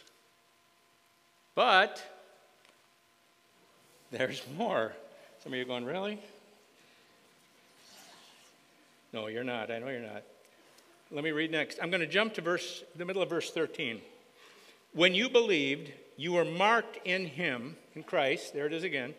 But 1.55 2.03
there's 4.11 4.43
more. 4.57 4.93
Some 5.43 5.53
of 5.53 5.57
you 5.57 5.63
are 5.63 5.67
going, 5.67 5.85
Really? 5.85 6.19
No, 9.13 9.27
you're 9.27 9.45
not. 9.45 9.71
I 9.71 9.79
know 9.79 9.89
you're 9.89 10.01
not. 10.01 10.23
Let 11.11 11.25
me 11.25 11.33
read 11.33 11.51
next. 11.51 11.79
I'm 11.83 11.91
going 11.91 12.01
to 12.01 12.07
jump 12.07 12.35
to 12.35 12.41
verse 12.41 12.85
the 12.95 13.05
middle 13.05 13.23
of 13.23 13.29
verse 13.29 13.51
13. 13.51 14.01
When 14.93 15.15
you 15.15 15.29
believed, 15.29 15.91
you 16.17 16.33
were 16.33 16.45
marked 16.45 16.99
in 17.05 17.27
him, 17.27 17.77
in 17.95 18.05
Christ, 18.05 18.55
there 18.55 18.67
it 18.67 18.73
is 18.73 18.85
again, 18.85 19.15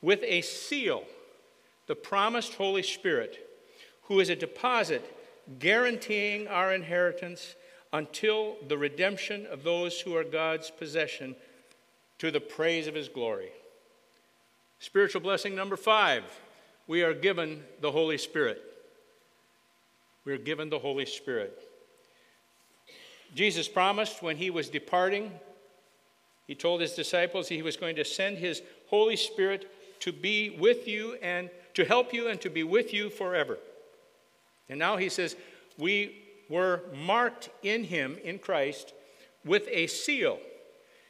with 0.00 0.20
a 0.22 0.40
seal, 0.40 1.04
the 1.86 1.94
promised 1.94 2.54
Holy 2.54 2.82
Spirit, 2.82 3.36
who 4.04 4.20
is 4.20 4.30
a 4.30 4.36
deposit 4.36 5.04
guaranteeing 5.58 6.48
our 6.48 6.72
inheritance 6.72 7.54
until 7.92 8.56
the 8.66 8.78
redemption 8.78 9.46
of 9.46 9.64
those 9.64 10.00
who 10.00 10.14
are 10.16 10.24
God's 10.24 10.70
possession 10.70 11.34
to 12.18 12.30
the 12.30 12.40
praise 12.40 12.86
of 12.86 12.94
his 12.94 13.08
glory. 13.08 13.50
Spiritual 14.80 15.20
blessing 15.20 15.54
number 15.54 15.76
five 15.76 16.24
we 16.86 17.02
are 17.02 17.12
given 17.12 17.62
the 17.82 17.92
Holy 17.92 18.16
Spirit. 18.16 18.62
We 20.24 20.32
are 20.32 20.38
given 20.38 20.70
the 20.70 20.78
Holy 20.78 21.04
Spirit. 21.04 21.58
Jesus 23.34 23.68
promised 23.68 24.22
when 24.22 24.38
he 24.38 24.48
was 24.48 24.70
departing, 24.70 25.32
he 26.46 26.54
told 26.54 26.80
his 26.80 26.94
disciples 26.94 27.48
he 27.48 27.62
was 27.62 27.76
going 27.76 27.96
to 27.96 28.04
send 28.04 28.38
his 28.38 28.62
Holy 28.88 29.16
Spirit 29.16 29.70
to 30.00 30.12
be 30.12 30.56
with 30.58 30.88
you 30.88 31.18
and 31.20 31.50
to 31.74 31.84
help 31.84 32.14
you 32.14 32.28
and 32.28 32.40
to 32.40 32.48
be 32.48 32.62
with 32.62 32.94
you 32.94 33.10
forever. 33.10 33.58
And 34.68 34.78
now 34.78 34.96
he 34.96 35.08
says, 35.08 35.36
We 35.76 36.22
were 36.48 36.82
marked 36.94 37.50
in 37.62 37.84
him, 37.84 38.16
in 38.24 38.38
Christ, 38.38 38.94
with 39.44 39.68
a 39.70 39.86
seal. 39.88 40.38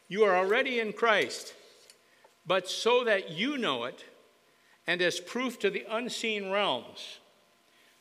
You 0.09 0.25
are 0.25 0.37
already 0.37 0.81
in 0.81 0.93
Christ, 0.93 1.55
but 2.49 2.69
so 2.69 3.05
that 3.05 3.31
you 3.31 3.57
know 3.57 3.85
it, 3.85 4.05
and 4.87 5.01
as 5.01 5.21
proof 5.21 5.59
to 5.61 5.71
the 5.71 5.85
unseen 5.89 6.51
realms, 6.51 7.19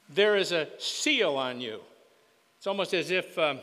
there 0.09 0.35
is 0.35 0.51
a 0.51 0.69
seal 0.79 1.35
on 1.35 1.61
you. 1.61 1.81
It's 2.57 2.65
almost 2.65 2.93
as 2.93 3.11
if 3.11 3.37
um, 3.37 3.59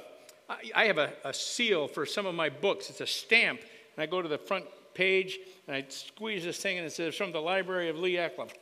I, 0.76 0.84
have 0.84 0.98
a, 0.98 1.14
a 1.24 1.34
seal 1.34 1.88
for 1.88 2.06
some 2.06 2.26
of 2.26 2.34
my 2.34 2.50
books. 2.50 2.90
It's 2.90 3.00
a 3.00 3.06
stamp, 3.06 3.60
and 3.60 4.02
I 4.02 4.06
go 4.06 4.22
to 4.22 4.28
the 4.28 4.38
front 4.38 4.66
page 4.92 5.38
and 5.66 5.74
I 5.74 5.86
squeeze 5.88 6.44
this 6.44 6.58
thing, 6.58 6.78
and 6.78 6.86
it 6.86 6.92
says, 6.92 7.16
From 7.16 7.32
the 7.32 7.40
Library 7.40 7.88
of 7.88 7.98
Lee 7.98 8.18
Eklund. 8.18 8.52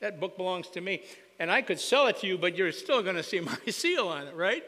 That 0.00 0.20
book 0.20 0.36
belongs 0.36 0.68
to 0.68 0.80
me 0.80 1.02
and 1.38 1.50
I 1.50 1.62
could 1.62 1.78
sell 1.78 2.06
it 2.08 2.18
to 2.18 2.26
you, 2.26 2.36
but 2.36 2.56
you're 2.56 2.72
still 2.72 3.02
going 3.02 3.16
to 3.16 3.22
see 3.22 3.40
my 3.40 3.56
seal 3.68 4.08
on 4.08 4.26
it, 4.26 4.34
right? 4.34 4.64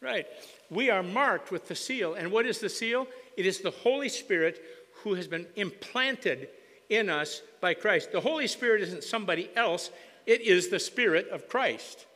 Right. 0.00 0.26
We 0.70 0.90
are 0.90 1.02
marked 1.02 1.50
with 1.50 1.68
the 1.68 1.74
seal. 1.74 2.14
And 2.14 2.32
what 2.32 2.46
is 2.46 2.58
the 2.58 2.68
seal? 2.68 3.06
It 3.36 3.46
is 3.46 3.60
the 3.60 3.70
Holy 3.70 4.08
Spirit 4.08 4.60
who 5.02 5.14
has 5.14 5.26
been 5.26 5.46
implanted 5.56 6.48
in 6.88 7.08
us 7.08 7.42
by 7.60 7.74
Christ. 7.74 8.12
The 8.12 8.20
Holy 8.20 8.46
Spirit 8.46 8.82
isn't 8.82 9.04
somebody 9.04 9.50
else, 9.56 9.90
it 10.26 10.40
is 10.42 10.68
the 10.68 10.78
Spirit 10.78 11.28
of 11.30 11.48
Christ. 11.48 12.06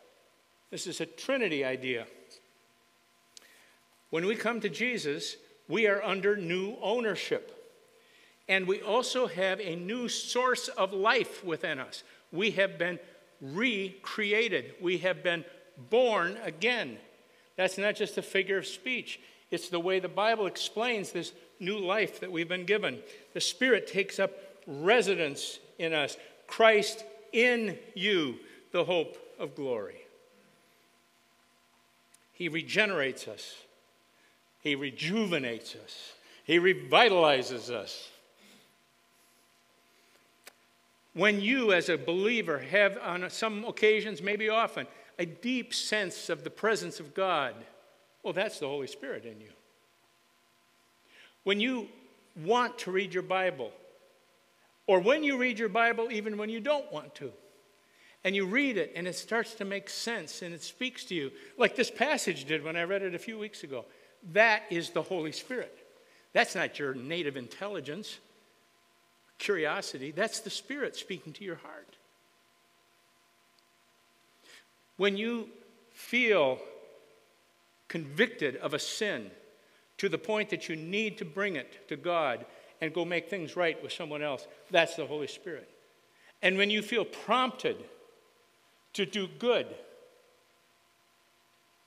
This 0.71 0.87
is 0.87 1.01
a 1.01 1.07
Trinity 1.07 1.65
idea. 1.65 2.07
When 4.11 4.27
we 4.27 4.37
come 4.37 4.61
to 4.61 4.69
Jesus, 4.69 5.37
we 5.69 5.87
are 5.87 6.03
under 6.03 6.37
new 6.37 6.77
ownership. 6.81 7.53
And 8.49 8.67
we 8.67 8.81
also 8.81 9.27
have 9.27 9.61
a 9.61 9.75
new 9.75 10.09
source 10.09 10.69
of 10.69 10.93
life 10.93 11.45
within 11.45 11.81
us. 11.81 12.05
We 12.31 12.53
have 12.53 12.79
been 12.79 13.01
recreated. 13.41 14.75
We 14.81 14.99
have 14.99 15.23
been 15.23 15.45
born 15.91 16.39
again. 16.45 16.99
That's 17.57 17.79
not 17.79 17.97
just 17.97 18.19
a 18.19 18.23
figure 18.23 18.59
of 18.59 18.67
speech, 18.67 19.21
it's 19.51 19.69
the 19.69 19.81
way 19.81 20.01
the 20.01 20.09
Bible 20.09 20.47
explains 20.47 21.13
this 21.13 21.33
new 21.59 21.79
life 21.79 22.21
that 22.21 22.31
we've 22.31 22.49
been 22.49 22.65
given. 22.65 22.99
The 23.35 23.41
Spirit 23.41 23.87
takes 23.87 24.19
up 24.19 24.33
residence 24.67 25.59
in 25.79 25.93
us. 25.93 26.17
Christ 26.47 27.05
in 27.33 27.79
you, 27.95 28.37
the 28.73 28.85
hope 28.85 29.17
of 29.39 29.55
glory. 29.55 30.03
He 32.33 32.49
regenerates 32.49 33.29
us, 33.29 33.57
He 34.63 34.75
rejuvenates 34.75 35.75
us, 35.75 36.13
He 36.45 36.59
revitalizes 36.59 37.71
us. 37.71 38.11
When 41.15 41.41
you, 41.41 41.73
as 41.73 41.89
a 41.89 41.97
believer, 41.97 42.59
have 42.59 42.99
on 43.03 43.31
some 43.31 43.65
occasions, 43.65 44.21
maybe 44.21 44.51
often, 44.51 44.87
a 45.19 45.25
deep 45.25 45.73
sense 45.73 46.29
of 46.29 46.45
the 46.45 46.51
presence 46.51 47.01
of 47.01 47.15
God, 47.15 47.55
well, 48.23 48.35
that's 48.35 48.59
the 48.59 48.69
Holy 48.69 48.87
Spirit 48.87 49.25
in 49.25 49.41
you. 49.41 49.49
When 51.47 51.61
you 51.61 51.87
want 52.45 52.77
to 52.77 52.91
read 52.91 53.15
your 53.15 53.23
Bible, 53.23 53.71
or 54.89 54.99
when 54.99 55.23
you 55.23 55.39
read 55.39 55.61
your 55.61 55.69
Bible, 55.69 56.11
even 56.11 56.37
when 56.37 56.51
you 56.51 56.59
don't 56.59 56.93
want 56.93 57.15
to. 57.15 57.31
And 58.25 58.35
you 58.35 58.47
read 58.47 58.77
it 58.77 58.95
and 58.97 59.07
it 59.07 59.15
starts 59.15 59.55
to 59.55 59.65
make 59.65 59.89
sense 59.89 60.43
and 60.43 60.53
it 60.53 60.65
speaks 60.65 61.05
to 61.05 61.15
you, 61.15 61.31
like 61.57 61.77
this 61.77 61.89
passage 61.89 62.47
did 62.47 62.65
when 62.65 62.75
I 62.75 62.83
read 62.83 63.03
it 63.03 63.15
a 63.15 63.19
few 63.21 63.39
weeks 63.39 63.63
ago. 63.63 63.85
That 64.33 64.65
is 64.71 64.91
the 64.91 65.03
Holy 65.03 65.31
Spirit. 65.31 65.87
That's 66.33 66.57
not 66.57 66.81
your 66.81 66.95
native 66.95 67.37
intelligence, 67.37 68.19
curiosity. 69.39 70.11
That's 70.11 70.41
the 70.41 70.51
Spirit 70.51 70.97
speaking 70.97 71.33
to 71.35 71.45
your 71.45 71.55
heart. 71.55 71.97
When 74.97 75.17
you 75.17 75.49
feel 75.93 76.59
convicted 77.87 78.57
of 78.57 78.75
a 78.75 78.81
sin 78.81 79.31
to 79.99 80.09
the 80.09 80.19
point 80.19 80.51
that 80.51 80.69
you 80.69 80.77
need 80.77 81.19
to 81.19 81.25
bring 81.25 81.57
it 81.57 81.89
to 81.89 81.97
God 81.97 82.45
and 82.81 82.93
go 82.93 83.05
make 83.05 83.31
things 83.31 83.57
right 83.57 83.83
with 83.83 83.93
someone 83.93 84.23
else, 84.23 84.47
that's 84.71 84.97
the 84.97 85.07
Holy 85.07 85.27
Spirit. 85.27 85.69
And 86.43 86.59
when 86.59 86.71
you 86.71 86.83
feel 86.83 87.05
prompted 87.05 87.77
to 88.93 89.07
do 89.07 89.27
good, 89.39 89.67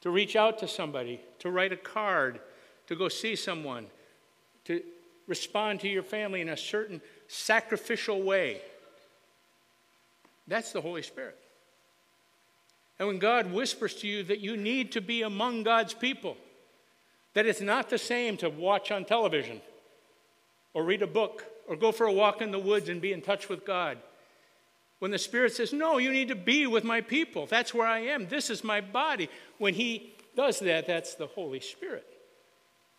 to 0.02 0.10
reach 0.10 0.36
out 0.36 0.60
to 0.60 0.68
somebody, 0.68 1.22
to 1.40 1.52
write 1.52 1.72
a 1.72 1.78
card, 1.78 2.40
to 2.88 2.96
go 2.96 3.10
see 3.10 3.36
someone, 3.36 3.86
to 4.66 4.82
respond 5.28 5.80
to 5.82 5.88
your 5.88 6.04
family 6.04 6.42
in 6.42 6.50
a 6.50 6.58
certain 6.58 7.02
sacrificial 7.28 8.22
way, 8.24 8.62
that's 10.48 10.72
the 10.72 10.82
Holy 10.82 11.04
Spirit. 11.04 11.38
And 12.98 13.08
when 13.08 13.20
God 13.20 13.52
whispers 13.54 13.94
to 13.96 14.08
you 14.08 14.24
that 14.24 14.40
you 14.40 14.58
need 14.58 14.94
to 14.94 15.02
be 15.02 15.22
among 15.22 15.64
God's 15.64 15.94
people, 15.94 16.36
that 17.40 17.46
it's 17.46 17.62
not 17.62 17.90
the 17.90 17.98
same 17.98 18.36
to 18.36 18.50
watch 18.50 18.92
on 18.92 19.06
television 19.06 19.62
or 20.74 20.84
read 20.84 21.02
a 21.02 21.08
book 21.08 21.46
or 21.70 21.78
go 21.78 21.90
for 21.90 22.06
a 22.06 22.12
walk 22.12 22.42
in 22.42 22.52
the 22.52 22.60
woods 22.60 22.90
and 22.90 23.00
be 23.00 23.14
in 23.14 23.22
touch 23.22 23.48
with 23.48 23.66
God. 23.66 23.98
When 25.00 25.12
the 25.12 25.18
Spirit 25.18 25.54
says, 25.54 25.72
No, 25.72 26.00
you 26.00 26.12
need 26.12 26.28
to 26.28 26.36
be 26.36 26.68
with 26.68 26.84
my 26.84 27.00
people. 27.00 27.46
That's 27.46 27.74
where 27.74 27.88
I 27.88 28.00
am. 28.00 28.28
This 28.28 28.50
is 28.50 28.62
my 28.62 28.82
body. 28.82 29.30
When 29.58 29.74
He 29.74 30.12
does 30.36 30.60
that, 30.60 30.86
that's 30.86 31.16
the 31.16 31.28
Holy 31.28 31.62
Spirit. 31.62 32.06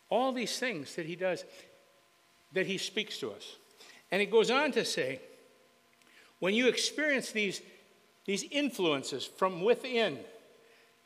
All 0.08 0.32
these 0.32 0.58
things 0.58 0.94
that 0.94 1.04
He 1.04 1.16
does, 1.16 1.44
that 2.54 2.66
He 2.66 2.78
speaks 2.78 3.18
to 3.18 3.32
us. 3.32 3.56
And 4.10 4.22
He 4.22 4.26
goes 4.26 4.50
on 4.50 4.72
to 4.72 4.86
say, 4.86 5.20
when 6.38 6.54
you 6.54 6.66
experience 6.66 7.30
these 7.30 7.60
these 8.24 8.44
influences 8.50 9.24
from 9.24 9.62
within. 9.62 10.18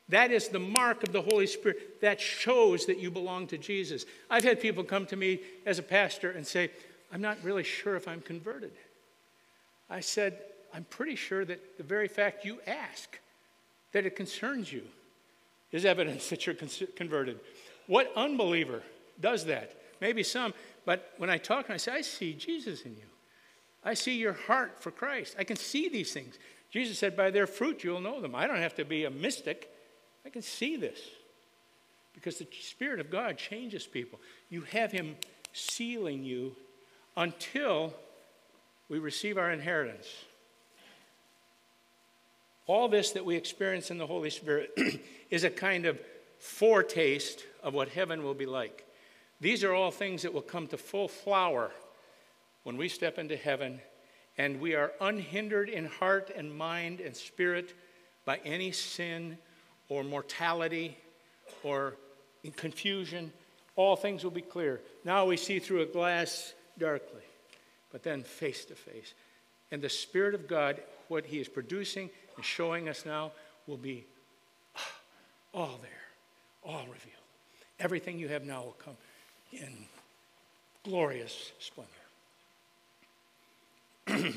That 0.08 0.30
is 0.30 0.48
the 0.48 0.58
mark 0.58 1.02
of 1.02 1.12
the 1.12 1.22
Holy 1.22 1.46
Spirit 1.46 2.00
that 2.02 2.20
shows 2.20 2.86
that 2.86 2.98
you 2.98 3.10
belong 3.10 3.46
to 3.48 3.58
Jesus. 3.58 4.04
I've 4.28 4.44
had 4.44 4.60
people 4.60 4.84
come 4.84 5.06
to 5.06 5.16
me 5.16 5.40
as 5.64 5.78
a 5.78 5.82
pastor 5.82 6.30
and 6.30 6.46
say, 6.46 6.70
I'm 7.12 7.22
not 7.22 7.38
really 7.42 7.62
sure 7.62 7.96
if 7.96 8.06
I'm 8.06 8.20
converted. 8.20 8.72
I 9.88 10.00
said, 10.00 10.38
I'm 10.74 10.84
pretty 10.84 11.16
sure 11.16 11.44
that 11.44 11.78
the 11.78 11.84
very 11.84 12.08
fact 12.08 12.44
you 12.44 12.58
ask, 12.66 13.18
that 13.92 14.04
it 14.04 14.16
concerns 14.16 14.72
you, 14.72 14.82
is 15.72 15.84
evidence 15.84 16.28
that 16.30 16.46
you're 16.46 16.56
converted. 16.96 17.40
What 17.86 18.12
unbeliever 18.16 18.82
does 19.20 19.46
that? 19.46 19.80
Maybe 20.00 20.22
some, 20.22 20.52
but 20.84 21.14
when 21.16 21.30
I 21.30 21.38
talk 21.38 21.66
and 21.66 21.74
I 21.74 21.78
say, 21.78 21.92
I 21.92 22.00
see 22.02 22.34
Jesus 22.34 22.82
in 22.82 22.92
you. 22.92 23.06
I 23.84 23.94
see 23.94 24.16
your 24.16 24.32
heart 24.32 24.82
for 24.82 24.90
Christ. 24.90 25.36
I 25.38 25.44
can 25.44 25.56
see 25.56 25.88
these 25.88 26.12
things. 26.12 26.38
Jesus 26.70 26.98
said, 26.98 27.16
By 27.16 27.30
their 27.30 27.46
fruit 27.46 27.84
you'll 27.84 28.00
know 28.00 28.20
them. 28.20 28.34
I 28.34 28.46
don't 28.46 28.58
have 28.58 28.74
to 28.76 28.84
be 28.84 29.04
a 29.04 29.10
mystic. 29.10 29.70
I 30.24 30.30
can 30.30 30.42
see 30.42 30.76
this 30.76 30.98
because 32.14 32.38
the 32.38 32.48
Spirit 32.60 33.00
of 33.00 33.10
God 33.10 33.36
changes 33.36 33.86
people. 33.86 34.20
You 34.48 34.62
have 34.62 34.92
Him 34.92 35.16
sealing 35.52 36.24
you 36.24 36.56
until 37.16 37.92
we 38.88 38.98
receive 38.98 39.38
our 39.38 39.50
inheritance. 39.50 40.06
All 42.66 42.88
this 42.88 43.10
that 43.12 43.24
we 43.24 43.36
experience 43.36 43.90
in 43.90 43.98
the 43.98 44.06
Holy 44.06 44.30
Spirit 44.30 44.70
is 45.30 45.44
a 45.44 45.50
kind 45.50 45.86
of 45.86 46.00
foretaste 46.38 47.44
of 47.62 47.74
what 47.74 47.88
heaven 47.88 48.22
will 48.22 48.34
be 48.34 48.46
like. 48.46 48.86
These 49.40 49.64
are 49.64 49.74
all 49.74 49.90
things 49.90 50.22
that 50.22 50.32
will 50.32 50.42
come 50.42 50.66
to 50.68 50.78
full 50.78 51.08
flower 51.08 51.70
when 52.62 52.76
we 52.76 52.88
step 52.88 53.18
into 53.18 53.36
heaven 53.36 53.80
and 54.38 54.60
we 54.60 54.74
are 54.74 54.92
unhindered 55.00 55.68
in 55.68 55.86
heart 55.86 56.30
and 56.34 56.54
mind 56.54 57.00
and 57.00 57.14
spirit 57.14 57.74
by 58.24 58.40
any 58.44 58.72
sin 58.72 59.38
or 59.88 60.04
mortality 60.04 60.96
or 61.62 61.96
confusion, 62.56 63.32
all 63.76 63.96
things 63.96 64.24
will 64.24 64.30
be 64.30 64.42
clear. 64.42 64.80
Now 65.04 65.26
we 65.26 65.36
see 65.36 65.58
through 65.58 65.82
a 65.82 65.86
glass 65.86 66.54
darkly, 66.78 67.22
but 67.92 68.02
then 68.02 68.22
face 68.22 68.64
to 68.66 68.74
face. 68.74 69.14
And 69.70 69.82
the 69.82 69.88
Spirit 69.88 70.34
of 70.34 70.46
God, 70.46 70.80
what 71.08 71.24
He 71.26 71.40
is 71.40 71.48
producing 71.48 72.10
and 72.36 72.44
showing 72.44 72.88
us 72.88 73.04
now, 73.04 73.32
will 73.66 73.76
be 73.76 74.04
ah, 74.76 74.92
all 75.52 75.80
there, 75.82 75.90
all 76.64 76.82
revealed. 76.82 77.14
Everything 77.80 78.18
you 78.18 78.28
have 78.28 78.44
now 78.44 78.62
will 78.62 78.76
come 78.78 78.96
in 79.52 79.86
glorious 80.84 81.52
splendor. 81.58 81.90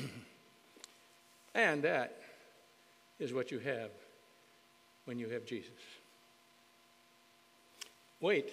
and 1.54 1.82
that 1.82 2.16
is 3.18 3.32
what 3.32 3.50
you 3.50 3.58
have 3.58 3.90
when 5.08 5.18
you 5.18 5.30
have 5.30 5.46
Jesus. 5.46 5.72
Wait. 8.20 8.52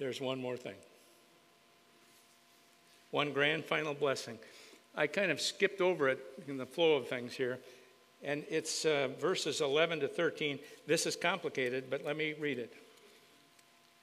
There's 0.00 0.20
one 0.20 0.40
more 0.40 0.56
thing. 0.56 0.74
One 3.12 3.32
grand 3.32 3.64
final 3.64 3.94
blessing. 3.94 4.40
I 4.96 5.06
kind 5.06 5.30
of 5.30 5.40
skipped 5.40 5.80
over 5.80 6.08
it 6.08 6.18
in 6.48 6.56
the 6.56 6.66
flow 6.66 6.96
of 6.96 7.06
things 7.06 7.32
here, 7.32 7.60
and 8.24 8.44
it's 8.50 8.84
uh, 8.84 9.10
verses 9.20 9.60
11 9.60 10.00
to 10.00 10.08
13. 10.08 10.58
This 10.88 11.06
is 11.06 11.14
complicated, 11.14 11.84
but 11.88 12.04
let 12.04 12.16
me 12.16 12.34
read 12.40 12.58
it. 12.58 12.74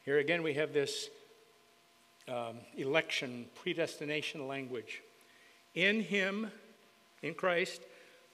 Here 0.06 0.20
again, 0.20 0.44
we 0.44 0.54
have 0.54 0.72
this 0.72 1.10
um, 2.30 2.56
election, 2.78 3.48
predestination 3.62 4.48
language. 4.48 5.02
In 5.76 6.00
Him, 6.00 6.52
in 7.22 7.34
Christ, 7.34 7.82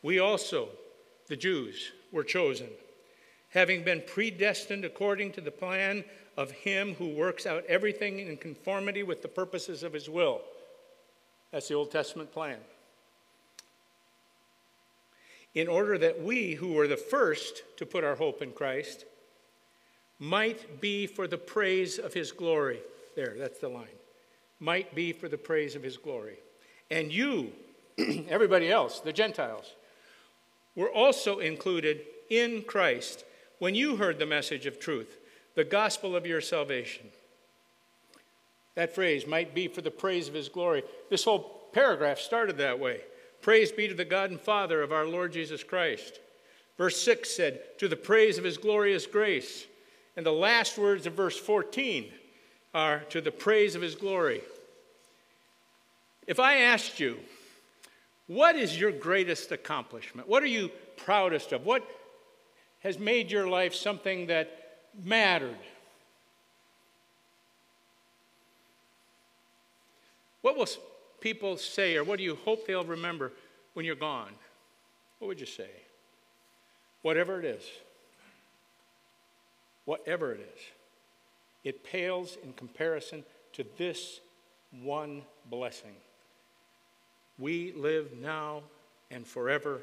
we 0.04 0.20
also, 0.20 0.70
the 1.28 1.36
Jews, 1.36 1.92
were 2.12 2.24
chosen, 2.24 2.70
having 3.50 3.84
been 3.84 4.04
predestined 4.06 4.86
according 4.86 5.32
to 5.34 5.42
the 5.42 5.52
plan 5.52 6.04
of 6.38 6.52
Him 6.52 6.96
who 6.96 7.10
works 7.10 7.46
out 7.46 7.64
everything 7.68 8.20
in 8.20 8.38
conformity 8.38 9.04
with 9.04 9.22
the 9.22 9.28
purposes 9.28 9.84
of 9.84 9.94
His 9.94 10.10
will. 10.10 10.42
That's 11.52 11.68
the 11.68 11.76
Old 11.76 11.92
Testament 11.92 12.32
plan. 12.32 12.58
In 15.54 15.68
order 15.68 15.98
that 16.00 16.22
we, 16.22 16.54
who 16.54 16.74
were 16.74 16.88
the 16.88 16.98
first 16.98 17.64
to 17.78 17.86
put 17.86 18.04
our 18.04 18.16
hope 18.16 18.42
in 18.42 18.52
Christ, 18.52 19.06
might 20.18 20.82
be 20.82 21.06
for 21.06 21.28
the 21.28 21.38
praise 21.38 22.00
of 22.00 22.14
His 22.14 22.32
glory. 22.32 22.80
There, 23.16 23.36
that's 23.38 23.60
the 23.60 23.70
line. 23.70 23.88
Might 24.60 24.96
be 24.96 25.12
for 25.12 25.28
the 25.28 25.38
praise 25.38 25.76
of 25.76 25.84
his 25.84 25.98
glory. 25.98 26.38
And 26.90 27.12
you, 27.12 27.52
everybody 28.30 28.72
else, 28.72 29.00
the 29.00 29.14
Gentiles, 29.14 29.76
were 30.76 30.92
also 30.92 31.40
included 31.40 32.02
in 32.30 32.64
Christ 32.64 33.26
when 33.60 33.76
you 33.76 33.96
heard 33.96 34.20
the 34.20 34.26
message 34.26 34.66
of 34.66 34.80
truth, 34.80 35.20
the 35.56 35.64
gospel 35.64 36.16
of 36.16 36.26
your 36.26 36.42
salvation. 36.42 37.08
That 38.76 38.96
phrase 38.96 39.28
might 39.28 39.54
be 39.54 39.68
for 39.68 39.82
the 39.82 39.92
praise 39.92 40.28
of 40.28 40.34
his 40.34 40.50
glory. 40.50 40.84
This 41.10 41.24
whole 41.24 41.70
paragraph 41.74 42.20
started 42.20 42.58
that 42.58 42.80
way. 42.80 43.02
Praise 43.42 43.72
be 43.72 43.88
to 43.88 43.94
the 43.94 44.06
God 44.06 44.32
and 44.32 44.40
Father 44.40 44.82
of 44.82 44.92
our 44.92 45.06
Lord 45.06 45.34
Jesus 45.34 45.64
Christ. 45.64 46.20
Verse 46.78 47.00
6 47.02 47.30
said, 47.30 47.62
To 47.78 47.88
the 47.88 47.96
praise 47.96 48.38
of 48.38 48.44
his 48.44 48.58
glorious 48.58 49.06
grace. 49.06 49.66
And 50.16 50.26
the 50.26 50.32
last 50.32 50.78
words 50.78 51.06
of 51.06 51.14
verse 51.14 51.38
14 51.38 52.12
are 52.74 53.00
to 53.10 53.22
the 53.22 53.32
praise 53.32 53.76
of 53.76 53.82
his 53.82 53.96
glory. 53.96 54.42
If 56.26 56.40
I 56.40 56.58
asked 56.58 57.00
you, 57.00 57.20
what 58.28 58.56
is 58.56 58.80
your 58.80 58.92
greatest 58.92 59.52
accomplishment? 59.52 60.28
What 60.28 60.44
are 60.44 60.48
you 60.48 60.72
proudest 60.98 61.52
of? 61.52 61.66
What 61.66 61.86
has 62.80 62.98
made 62.98 63.32
your 63.32 63.48
life 63.48 63.74
something 63.74 64.28
that 64.28 64.80
mattered? 65.04 65.58
What 70.42 70.58
will 70.58 70.68
people 71.22 71.58
say, 71.58 71.96
or 71.96 72.04
what 72.04 72.18
do 72.18 72.24
you 72.24 72.36
hope 72.36 72.68
they'll 72.68 72.84
remember 72.84 73.32
when 73.74 73.86
you're 73.86 73.96
gone? 73.96 74.32
What 75.20 75.30
would 75.30 75.40
you 75.40 75.46
say? 75.46 75.70
Whatever 77.02 77.40
it 77.40 77.46
is. 77.46 77.64
Whatever 79.86 80.34
it 80.34 80.42
is. 80.42 80.62
It 81.64 81.84
pales 81.84 82.38
in 82.44 82.54
comparison 82.54 83.24
to 83.54 83.66
this 83.78 84.20
one 84.82 85.24
blessing. 85.50 85.96
We 87.38 87.74
live 87.74 88.14
now 88.20 88.64
and 89.10 89.26
forever 89.26 89.82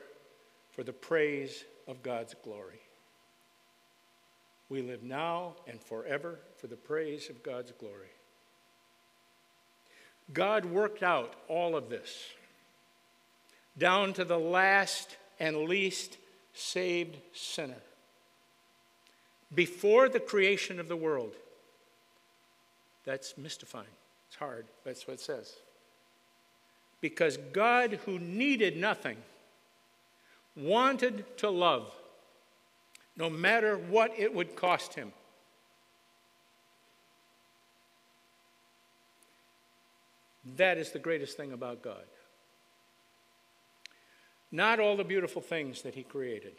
for 0.73 0.83
the 0.83 0.93
praise 0.93 1.65
of 1.89 2.03
God's 2.03 2.35
glory. 2.45 2.81
We 4.69 4.83
live 4.83 5.03
now 5.03 5.55
and 5.67 5.81
forever 5.81 6.39
for 6.57 6.69
the 6.69 6.77
praise 6.77 7.29
of 7.29 7.43
God's 7.43 7.73
glory. 7.73 8.11
God 10.33 10.65
worked 10.65 11.03
out 11.03 11.35
all 11.49 11.77
of 11.77 11.89
this 11.89 12.25
down 13.77 14.13
to 14.13 14.25
the 14.25 14.39
last 14.39 15.17
and 15.41 15.69
least 15.69 16.19
saved 16.53 17.17
sinner. 17.33 17.83
Before 19.53 20.09
the 20.09 20.21
creation 20.21 20.79
of 20.79 20.87
the 20.87 20.97
world. 20.97 21.35
That's 23.05 23.37
mystifying. 23.37 23.87
It's 24.29 24.37
hard. 24.37 24.67
That's 24.85 25.07
what 25.07 25.15
it 25.15 25.21
says. 25.21 25.57
Because 27.01 27.39
God, 27.53 27.99
who 28.05 28.19
needed 28.19 28.77
nothing, 28.77 29.17
wanted 30.57 31.25
to 31.39 31.51
love, 31.51 31.93
no 33.17 33.31
matter 33.31 33.77
what 33.77 34.13
it 34.19 34.35
would 34.35 34.57
cost 34.57 34.95
him. 34.95 35.13
That 40.57 40.79
is 40.79 40.91
the 40.91 40.99
greatest 40.99 41.37
thing 41.37 41.53
about 41.53 41.83
God. 41.83 42.05
Not 44.53 44.81
all 44.81 44.97
the 44.97 45.05
beautiful 45.05 45.43
things 45.43 45.83
that 45.83 45.95
he 45.95 46.03
created, 46.03 46.55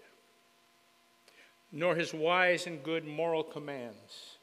nor 1.71 1.95
his 1.95 2.13
wise 2.13 2.67
and 2.67 2.83
good 2.83 3.05
moral 3.05 3.43
commands. 3.43 4.37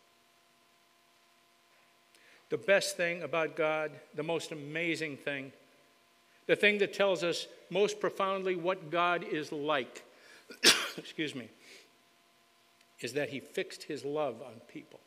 The 2.50 2.58
best 2.58 2.96
thing 2.96 3.22
about 3.22 3.56
God, 3.56 3.92
the 4.14 4.22
most 4.22 4.52
amazing 4.52 5.16
thing, 5.18 5.52
the 6.48 6.56
thing 6.56 6.78
that 6.78 6.94
tells 6.94 7.22
us 7.22 7.46
most 7.70 8.00
profoundly 8.00 8.56
what 8.56 8.90
God 8.90 9.22
is 9.22 9.52
like, 9.52 10.02
excuse 10.96 11.34
me, 11.34 11.48
is 13.00 13.12
that 13.12 13.28
he 13.28 13.38
fixed 13.38 13.84
his 13.84 14.04
love 14.04 14.42
on 14.42 14.54
people. 14.66 14.98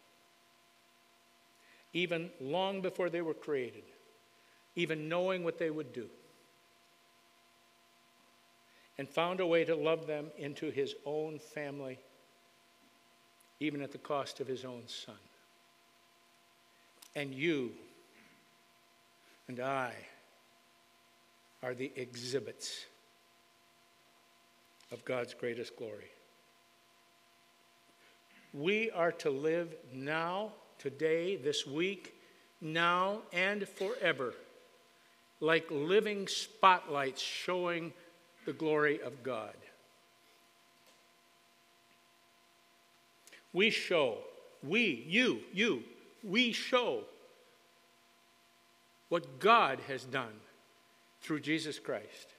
Even 1.93 2.29
long 2.39 2.79
before 2.79 3.09
they 3.09 3.21
were 3.21 3.33
created, 3.33 3.83
even 4.75 5.09
knowing 5.09 5.43
what 5.43 5.57
they 5.57 5.71
would 5.71 5.91
do 5.91 6.07
and 8.99 9.09
found 9.09 9.39
a 9.39 9.47
way 9.47 9.65
to 9.65 9.75
love 9.75 10.05
them 10.05 10.27
into 10.37 10.69
his 10.69 10.93
own 11.07 11.39
family, 11.39 11.97
even 13.59 13.81
at 13.81 13.91
the 13.91 13.97
cost 13.97 14.39
of 14.39 14.47
his 14.47 14.63
own 14.63 14.83
son. 14.85 15.15
And 17.15 17.33
you 17.33 17.71
and 19.47 19.59
I 19.59 19.95
are 21.63 21.73
the 21.73 21.91
exhibits 21.95 22.85
of 24.91 25.05
God's 25.05 25.33
greatest 25.33 25.75
glory. 25.77 26.09
We 28.53 28.91
are 28.91 29.11
to 29.13 29.29
live 29.29 29.73
now, 29.93 30.51
today, 30.77 31.37
this 31.37 31.65
week, 31.65 32.15
now, 32.59 33.19
and 33.31 33.67
forever, 33.67 34.33
like 35.39 35.65
living 35.69 36.27
spotlights 36.27 37.21
showing 37.21 37.93
the 38.45 38.53
glory 38.53 39.01
of 39.01 39.23
God. 39.23 39.55
We 43.53 43.69
show, 43.69 44.17
we, 44.63 45.05
you, 45.07 45.41
you, 45.53 45.83
we 46.23 46.51
show 46.51 47.01
what 49.09 49.39
God 49.39 49.79
has 49.87 50.03
done 50.03 50.33
through 51.21 51.39
Jesus 51.39 51.79
Christ. 51.79 52.33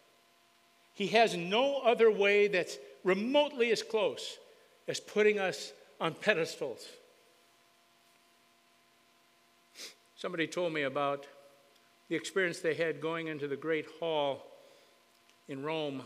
He 0.95 1.09
has 1.09 1.37
no 1.37 1.79
other 1.79 2.11
way 2.11 2.49
that's 2.49 2.79
remotely 3.05 3.71
as 3.71 3.83
close 3.83 4.39
as 4.89 5.01
putting 5.01 5.39
us 5.39 5.73
on 6.01 6.15
pedestals. 6.15 6.87
Somebody 10.17 10.47
told 10.47 10.73
me 10.73 10.83
about 10.83 11.27
the 12.09 12.17
experience 12.17 12.61
they 12.61 12.75
had 12.75 13.01
going 13.01 13.29
into 13.29 13.49
the 13.49 13.57
great 13.57 13.87
hall 13.99 14.47
in 15.49 15.63
Rome 15.63 16.03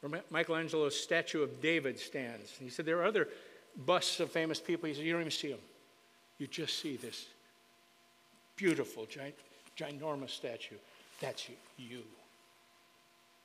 where 0.00 0.22
Michelangelo's 0.30 0.98
statue 0.98 1.42
of 1.42 1.60
David 1.60 1.98
stands. 1.98 2.54
And 2.58 2.68
he 2.68 2.70
said, 2.70 2.86
There 2.86 2.98
are 2.98 3.04
other 3.04 3.28
busts 3.86 4.20
of 4.20 4.30
famous 4.30 4.60
people. 4.60 4.88
He 4.88 4.94
said, 4.94 5.04
You 5.04 5.12
don't 5.12 5.22
even 5.22 5.30
see 5.30 5.50
them. 5.50 5.58
You 6.38 6.46
just 6.46 6.78
see 6.78 6.96
this 6.96 7.26
beautiful, 8.56 9.06
giant, 9.06 9.34
ginormous 9.76 10.30
statue. 10.30 10.76
That's 11.20 11.48
you. 11.76 12.02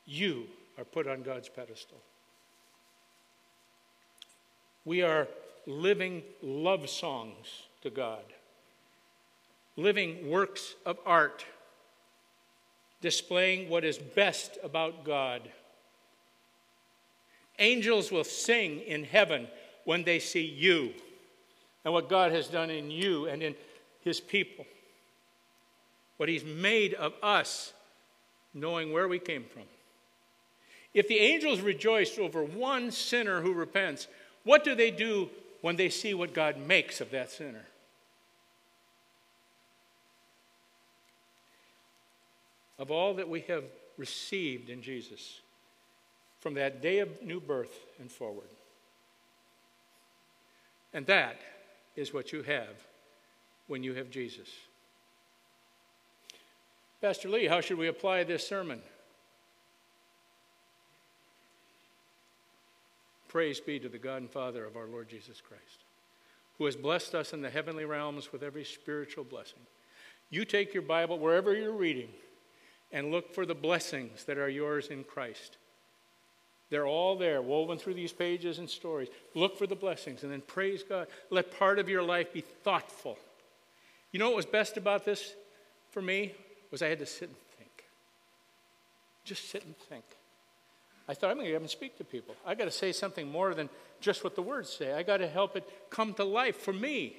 You 0.06 0.44
are 0.78 0.86
put 0.86 1.08
on 1.08 1.24
God's 1.24 1.50
pedestal. 1.50 1.98
We 4.86 5.02
are 5.02 5.28
living 5.68 6.24
love 6.42 6.90
songs 6.90 7.64
to 7.82 7.90
God, 7.90 8.24
living 9.76 10.30
works 10.30 10.76
of 10.86 10.98
art 11.06 11.46
displaying 13.02 13.70
what 13.70 13.84
is 13.84 13.98
best 13.98 14.58
about 14.64 15.04
God. 15.04 15.42
Angels 17.60 18.12
will 18.12 18.24
sing 18.24 18.80
in 18.82 19.04
heaven 19.04 19.48
when 19.86 20.04
they 20.04 20.20
see 20.20 20.46
you 20.46 20.94
and 21.84 21.94
what 21.94 22.10
God 22.10 22.32
has 22.32 22.48
done 22.48 22.70
in 22.70 22.90
you 22.90 23.28
and 23.28 23.44
in 23.44 23.56
his 24.02 24.20
people. 24.20 24.66
What 26.18 26.30
he's 26.30 26.46
made 26.46 26.94
of 26.94 27.14
us, 27.22 27.74
knowing 28.54 28.92
where 28.92 29.08
we 29.08 29.20
came 29.20 29.44
from. 29.44 29.64
If 30.94 31.08
the 31.08 31.20
angels 31.20 31.60
rejoice 31.60 32.18
over 32.18 32.44
one 32.44 32.92
sinner 32.92 33.42
who 33.42 33.54
repents, 33.54 34.08
what 34.44 34.64
do 34.64 34.76
they 34.76 34.92
do 34.92 35.30
when 35.62 35.76
they 35.76 35.90
see 35.90 36.14
what 36.14 36.34
God 36.34 36.58
makes 36.58 37.02
of 37.02 37.12
that 37.12 37.32
sinner? 37.32 37.66
of 42.78 42.92
all 42.92 43.14
that 43.16 43.30
we 43.30 43.42
have 43.42 43.64
received 43.98 44.70
in 44.70 44.82
Jesus 44.82 45.40
from 46.40 46.54
that 46.56 46.82
day 46.82 47.00
of 47.00 47.22
new 47.22 47.40
birth 47.40 47.86
and 48.00 48.12
forward. 48.12 48.50
And 50.94 51.06
that 51.08 51.40
is 51.96 52.14
what 52.14 52.32
you 52.32 52.44
have 52.44 52.86
when 53.68 53.84
you 53.84 53.94
have 53.96 54.10
Jesus. 54.10 54.50
Pastor 57.06 57.30
Lee, 57.30 57.46
how 57.46 57.62
should 57.62 57.78
we 57.78 57.88
apply 57.88 58.24
this 58.24 58.48
sermon? 58.48 58.82
Praise 63.28 63.60
be 63.60 63.80
to 63.80 63.88
the 63.88 64.00
God 64.00 64.22
and 64.24 64.32
Father 64.32 64.66
of 64.66 64.76
our 64.76 64.88
Lord 64.88 65.08
Jesus 65.08 65.40
Christ, 65.40 65.84
who 66.58 66.66
has 66.66 66.76
blessed 66.76 67.14
us 67.14 67.32
in 67.32 67.44
the 67.44 67.50
heavenly 67.52 67.86
realms 67.86 68.32
with 68.32 68.42
every 68.42 68.66
spiritual 68.66 69.24
blessing. 69.24 69.60
You 70.32 70.46
take 70.46 70.74
your 70.74 70.82
Bible 70.82 71.20
wherever 71.20 71.54
you're 71.54 71.74
reading 71.74 72.10
and 72.92 73.12
look 73.12 73.36
for 73.36 73.46
the 73.46 73.54
blessings 73.54 74.24
that 74.24 74.40
are 74.40 74.50
yours 74.50 74.88
in 74.88 75.04
Christ. 75.04 75.58
They're 76.72 76.88
all 76.88 77.16
there, 77.20 77.40
woven 77.40 77.78
through 77.78 77.94
these 77.94 78.14
pages 78.14 78.58
and 78.58 78.68
stories. 78.68 79.10
Look 79.36 79.60
for 79.60 79.68
the 79.68 79.76
blessings 79.76 80.24
and 80.24 80.32
then 80.32 80.42
praise 80.42 80.82
God. 80.82 81.06
Let 81.30 81.56
part 81.56 81.78
of 81.78 81.88
your 81.88 82.02
life 82.02 82.34
be 82.34 82.42
thoughtful. 82.42 83.20
You 84.12 84.18
know 84.18 84.30
what 84.30 84.38
was 84.38 84.48
best 84.48 84.76
about 84.76 85.06
this 85.06 85.36
for 85.92 86.02
me? 86.02 86.34
Was 86.76 86.82
I 86.82 86.90
had 86.90 87.00
to 87.00 87.06
sit 87.06 87.30
and 87.30 87.38
think. 87.58 87.86
Just 89.24 89.50
sit 89.50 89.64
and 89.64 89.78
think. 89.78 90.04
I 91.08 91.14
thought 91.14 91.30
I'm 91.30 91.38
going 91.38 91.46
to 91.46 91.52
get 91.54 91.62
and 91.62 91.70
speak 91.70 91.98
to 92.00 92.04
people. 92.04 92.36
I 92.46 92.54
got 92.54 92.66
to 92.66 92.72
say 92.72 92.92
something 92.92 93.32
more 93.32 93.54
than 93.54 93.70
just 94.02 94.26
what 94.26 94.36
the 94.36 94.42
words 94.42 94.70
say. 94.74 94.92
I 94.92 95.02
got 95.02 95.20
to 95.20 95.28
help 95.30 95.56
it 95.56 95.64
come 95.90 96.14
to 96.16 96.26
life 96.26 96.58
for 96.58 96.74
me. 96.74 97.16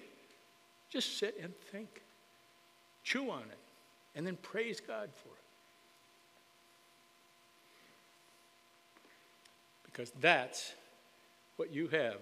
Just 0.91 1.17
sit 1.17 1.39
and 1.43 1.55
think. 1.73 2.03
Chew 3.03 3.31
on 3.31 3.45
it 3.51 3.59
and 4.15 4.27
then 4.27 4.37
praise 4.37 4.79
God 4.79 5.09
for 5.15 5.29
it. 5.29 5.45
Because 9.87 10.13
that's 10.21 10.75
what 11.57 11.73
you 11.73 11.89
have 11.89 12.19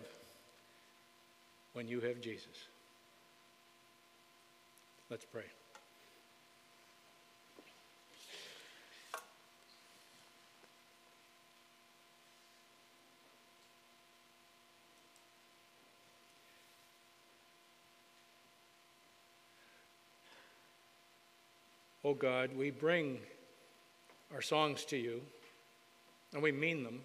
when 1.72 1.88
you 1.88 1.98
have 1.98 2.20
Jesus. 2.20 2.68
Let's 5.10 5.24
pray. 5.24 5.42
Oh 22.04 22.12
God, 22.12 22.50
we 22.54 22.70
bring 22.70 23.18
our 24.34 24.42
songs 24.42 24.84
to 24.86 24.96
you, 24.98 25.22
and 26.34 26.42
we 26.42 26.52
mean 26.52 26.82
them. 26.82 27.00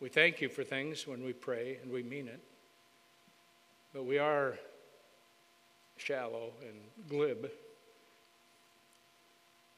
We 0.00 0.08
thank 0.08 0.40
you 0.40 0.48
for 0.48 0.64
things 0.64 1.06
when 1.06 1.22
we 1.22 1.34
pray 1.34 1.78
and 1.82 1.92
we 1.92 2.02
mean 2.02 2.28
it, 2.28 2.40
but 3.92 4.04
we 4.04 4.18
are 4.18 4.58
shallow 5.98 6.52
and 6.62 7.08
glib. 7.10 7.50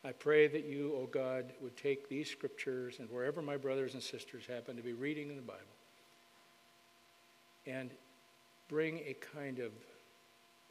I 0.05 0.13
pray 0.13 0.47
that 0.47 0.65
you, 0.67 0.95
O 0.95 1.03
oh 1.03 1.07
God, 1.07 1.53
would 1.61 1.77
take 1.77 2.09
these 2.09 2.31
scriptures 2.31 2.97
and 3.01 3.11
wherever 3.11 3.43
my 3.43 3.57
brothers 3.57 3.95
and 3.95 4.03
sisters 4.03 4.45
happen 4.47 4.77
to 4.77 4.83
be 4.83 4.93
reading 4.93 5.31
in 5.31 5.37
the 5.37 5.43
Bible, 5.43 5.63
and 7.67 7.91
bring 8.69 8.99
a 8.99 9.17
kind 9.35 9.59
of, 9.59 9.73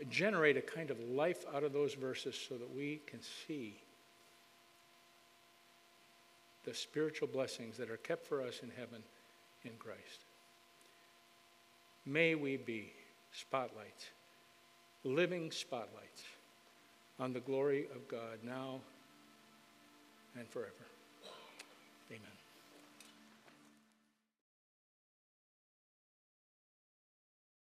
generate 0.10 0.58
a 0.58 0.62
kind 0.62 0.91
of 0.91 1.00
life 1.00 1.46
out 1.54 1.64
of 1.64 1.74
those 1.74 1.93
verses 1.93 2.36
so 2.48 2.56
that 2.56 2.76
we 2.76 3.02
can 3.08 3.20
see 3.48 3.78
the 6.66 6.74
spiritual 6.74 7.28
blessings 7.28 7.78
that 7.78 7.89
are 7.89 7.98
kept 7.98 8.26
for 8.26 8.41
us 8.41 8.60
in 8.62 8.72
heaven 8.78 9.04
in 9.64 9.72
Christ. 9.80 10.26
May 12.06 12.36
we 12.36 12.58
be 12.58 12.91
spotlights, 13.32 14.08
living 15.04 15.52
spotlights 15.52 16.24
on 17.20 17.34
the 17.34 17.39
glory 17.39 17.88
of 17.96 18.08
God 18.08 18.39
now 18.43 18.80
and 20.38 20.48
forever. 20.50 20.72
Amen. 22.12 22.35